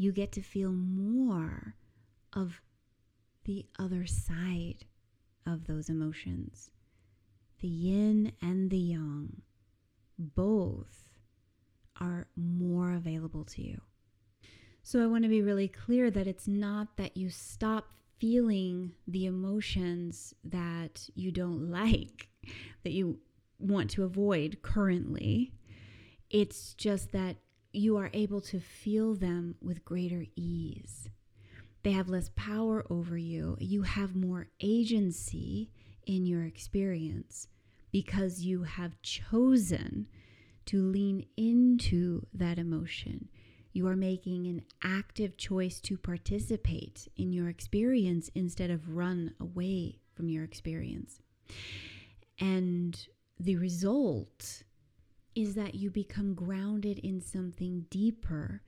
you 0.00 0.12
get 0.12 0.32
to 0.32 0.40
feel 0.40 0.72
more 0.72 1.74
of 2.32 2.62
the 3.44 3.66
other 3.78 4.06
side 4.06 4.86
of 5.46 5.66
those 5.66 5.90
emotions 5.90 6.70
the 7.60 7.68
yin 7.68 8.32
and 8.40 8.70
the 8.70 8.78
yang 8.78 9.42
both 10.18 11.04
are 12.00 12.26
more 12.34 12.92
available 12.92 13.44
to 13.44 13.62
you. 13.62 13.80
So 14.82 15.02
I 15.02 15.06
want 15.06 15.24
to 15.24 15.28
be 15.28 15.42
really 15.42 15.68
clear 15.68 16.10
that 16.10 16.26
it's 16.26 16.48
not 16.48 16.96
that 16.96 17.18
you 17.18 17.28
stop 17.28 17.90
feeling 18.18 18.92
the 19.06 19.26
emotions 19.26 20.34
that 20.42 21.10
you 21.14 21.30
don't 21.30 21.70
like, 21.70 22.28
that 22.82 22.92
you 22.92 23.18
want 23.58 23.90
to 23.90 24.04
avoid 24.04 24.62
currently. 24.62 25.52
It's 26.30 26.72
just 26.74 27.12
that 27.12 27.36
you 27.72 27.96
are 27.96 28.10
able 28.12 28.40
to 28.40 28.60
feel 28.60 29.14
them 29.14 29.54
with 29.60 29.84
greater 29.84 30.24
ease. 30.36 31.08
They 31.82 31.92
have 31.92 32.08
less 32.08 32.30
power 32.36 32.84
over 32.90 33.16
you. 33.16 33.56
You 33.60 33.82
have 33.82 34.14
more 34.14 34.48
agency 34.60 35.70
in 36.06 36.26
your 36.26 36.44
experience 36.44 37.48
because 37.92 38.40
you 38.40 38.64
have 38.64 39.00
chosen 39.02 40.06
to 40.66 40.82
lean 40.82 41.26
into 41.36 42.26
that 42.34 42.58
emotion. 42.58 43.28
You 43.72 43.86
are 43.86 43.96
making 43.96 44.46
an 44.46 44.62
active 44.82 45.36
choice 45.36 45.80
to 45.82 45.96
participate 45.96 47.08
in 47.16 47.32
your 47.32 47.48
experience 47.48 48.30
instead 48.34 48.70
of 48.70 48.96
run 48.96 49.34
away 49.40 50.00
from 50.14 50.28
your 50.28 50.44
experience. 50.44 51.20
And 52.38 52.98
the 53.38 53.56
result 53.56 54.64
is 55.34 55.54
that 55.54 55.74
you 55.74 55.90
become 55.90 56.34
grounded 56.34 56.98
in 56.98 57.20
something 57.20 57.86
deeper 57.90 58.62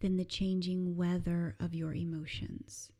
than 0.00 0.16
the 0.16 0.24
changing 0.24 0.96
weather 0.96 1.56
of 1.60 1.74
your 1.74 1.94
emotions. 1.94 2.90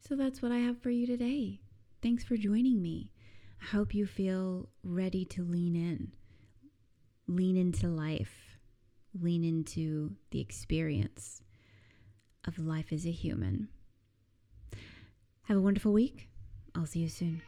So 0.00 0.16
that's 0.16 0.42
what 0.42 0.50
I 0.52 0.58
have 0.58 0.80
for 0.80 0.90
you 0.90 1.06
today. 1.06 1.60
Thanks 2.02 2.24
for 2.24 2.36
joining 2.36 2.82
me. 2.82 3.12
I 3.60 3.66
hope 3.66 3.94
you 3.94 4.06
feel 4.06 4.68
ready 4.82 5.24
to 5.26 5.44
lean 5.44 5.76
in, 5.76 6.12
lean 7.28 7.56
into 7.56 7.86
life, 7.86 8.58
lean 9.20 9.44
into 9.44 10.16
the 10.30 10.40
experience 10.40 11.42
of 12.46 12.58
life 12.58 12.92
as 12.92 13.06
a 13.06 13.12
human. 13.12 13.68
Have 15.44 15.56
a 15.56 15.60
wonderful 15.60 15.92
week. 15.92 16.28
I'll 16.74 16.86
see 16.86 17.00
you 17.00 17.08
soon. 17.08 17.42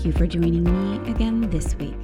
Thank 0.00 0.14
you 0.14 0.18
for 0.18 0.26
joining 0.26 0.64
me 0.64 1.10
again 1.10 1.42
this 1.50 1.74
week. 1.74 1.94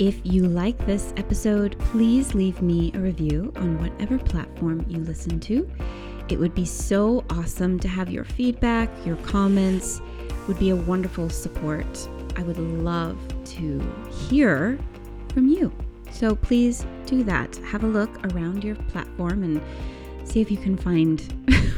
If 0.00 0.18
you 0.24 0.48
like 0.48 0.76
this 0.84 1.14
episode, 1.16 1.78
please 1.78 2.34
leave 2.34 2.60
me 2.60 2.90
a 2.92 2.98
review 2.98 3.52
on 3.54 3.80
whatever 3.80 4.18
platform 4.18 4.84
you 4.88 4.98
listen 4.98 5.38
to. 5.38 5.70
It 6.28 6.40
would 6.40 6.56
be 6.56 6.64
so 6.64 7.24
awesome 7.30 7.78
to 7.78 7.86
have 7.86 8.10
your 8.10 8.24
feedback, 8.24 8.90
your 9.06 9.14
comments 9.18 10.00
would 10.48 10.58
be 10.58 10.70
a 10.70 10.76
wonderful 10.76 11.30
support. 11.30 11.86
I 12.34 12.42
would 12.42 12.58
love 12.58 13.16
to 13.44 13.80
hear 14.28 14.76
from 15.32 15.46
you. 15.46 15.70
So 16.10 16.34
please 16.34 16.84
do 17.06 17.22
that. 17.22 17.54
Have 17.58 17.84
a 17.84 17.86
look 17.86 18.10
around 18.34 18.64
your 18.64 18.74
platform 18.74 19.44
and 19.44 19.62
see 20.28 20.40
if 20.40 20.50
you 20.50 20.56
can 20.56 20.76
find 20.76 21.20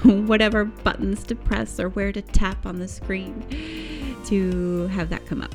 whatever 0.26 0.64
buttons 0.64 1.24
to 1.24 1.34
press 1.34 1.78
or 1.78 1.90
where 1.90 2.10
to 2.10 2.22
tap 2.22 2.64
on 2.64 2.76
the 2.76 2.88
screen 2.88 3.44
to 4.28 4.86
have 4.88 5.08
that 5.10 5.26
come 5.26 5.42
up. 5.42 5.54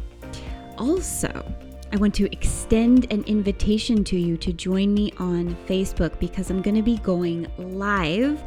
Also, 0.78 1.46
I 1.94 1.98
want 1.98 2.14
to 2.16 2.32
extend 2.32 3.12
an 3.12 3.24
invitation 3.24 4.04
to 4.06 4.18
you 4.18 4.38
to 4.38 4.54
join 4.54 4.94
me 4.94 5.12
on 5.18 5.58
Facebook 5.68 6.18
because 6.20 6.50
I'm 6.50 6.62
going 6.62 6.76
to 6.76 6.82
be 6.82 6.98
going 7.00 7.48
live 7.58 8.42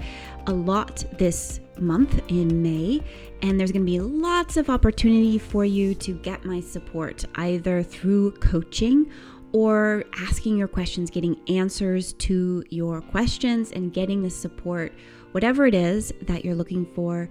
a 0.46 0.52
lot 0.52 1.04
this 1.18 1.60
month 1.78 2.22
in 2.28 2.62
May, 2.62 3.02
and 3.42 3.60
there's 3.60 3.70
going 3.70 3.84
to 3.84 3.90
be 3.90 4.00
lots 4.00 4.56
of 4.56 4.70
opportunity 4.70 5.38
for 5.38 5.64
you 5.64 5.94
to 5.96 6.14
get 6.14 6.44
my 6.44 6.60
support 6.60 7.24
either 7.34 7.82
through 7.82 8.32
coaching 8.32 9.10
or 9.52 10.04
asking 10.20 10.56
your 10.56 10.68
questions, 10.68 11.10
getting 11.10 11.38
answers 11.48 12.14
to 12.14 12.64
your 12.70 13.00
questions, 13.00 13.72
and 13.72 13.92
getting 13.92 14.22
the 14.22 14.30
support, 14.30 14.92
whatever 15.32 15.66
it 15.66 15.74
is 15.74 16.12
that 16.22 16.44
you're 16.44 16.54
looking 16.54 16.86
for. 16.94 17.28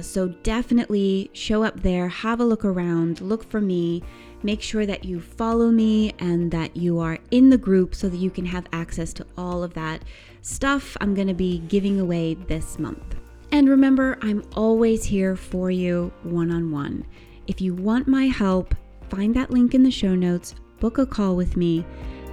So 0.00 0.28
definitely 0.28 1.30
show 1.32 1.62
up 1.64 1.82
there, 1.82 2.08
have 2.08 2.40
a 2.40 2.44
look 2.44 2.64
around, 2.64 3.20
look 3.20 3.48
for 3.50 3.60
me 3.60 4.02
Make 4.42 4.62
sure 4.62 4.86
that 4.86 5.04
you 5.04 5.20
follow 5.20 5.70
me 5.70 6.12
and 6.20 6.50
that 6.52 6.76
you 6.76 7.00
are 7.00 7.18
in 7.30 7.50
the 7.50 7.58
group 7.58 7.94
so 7.94 8.08
that 8.08 8.18
you 8.18 8.30
can 8.30 8.46
have 8.46 8.66
access 8.72 9.12
to 9.14 9.26
all 9.36 9.64
of 9.64 9.74
that 9.74 10.02
stuff 10.42 10.96
I'm 11.00 11.14
going 11.14 11.26
to 11.26 11.34
be 11.34 11.58
giving 11.68 11.98
away 11.98 12.34
this 12.34 12.78
month. 12.78 13.16
And 13.50 13.68
remember, 13.68 14.18
I'm 14.22 14.44
always 14.54 15.04
here 15.04 15.34
for 15.34 15.70
you 15.70 16.12
one 16.22 16.52
on 16.52 16.70
one. 16.70 17.04
If 17.46 17.60
you 17.60 17.74
want 17.74 18.06
my 18.06 18.26
help, 18.26 18.74
find 19.08 19.34
that 19.34 19.50
link 19.50 19.74
in 19.74 19.82
the 19.82 19.90
show 19.90 20.14
notes, 20.14 20.54
book 20.78 20.98
a 20.98 21.06
call 21.06 21.34
with 21.34 21.56
me, 21.56 21.84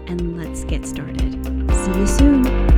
and 0.08 0.38
let's 0.38 0.64
get 0.66 0.86
started. 0.86 1.34
See 1.74 2.00
you 2.00 2.06
soon. 2.06 2.75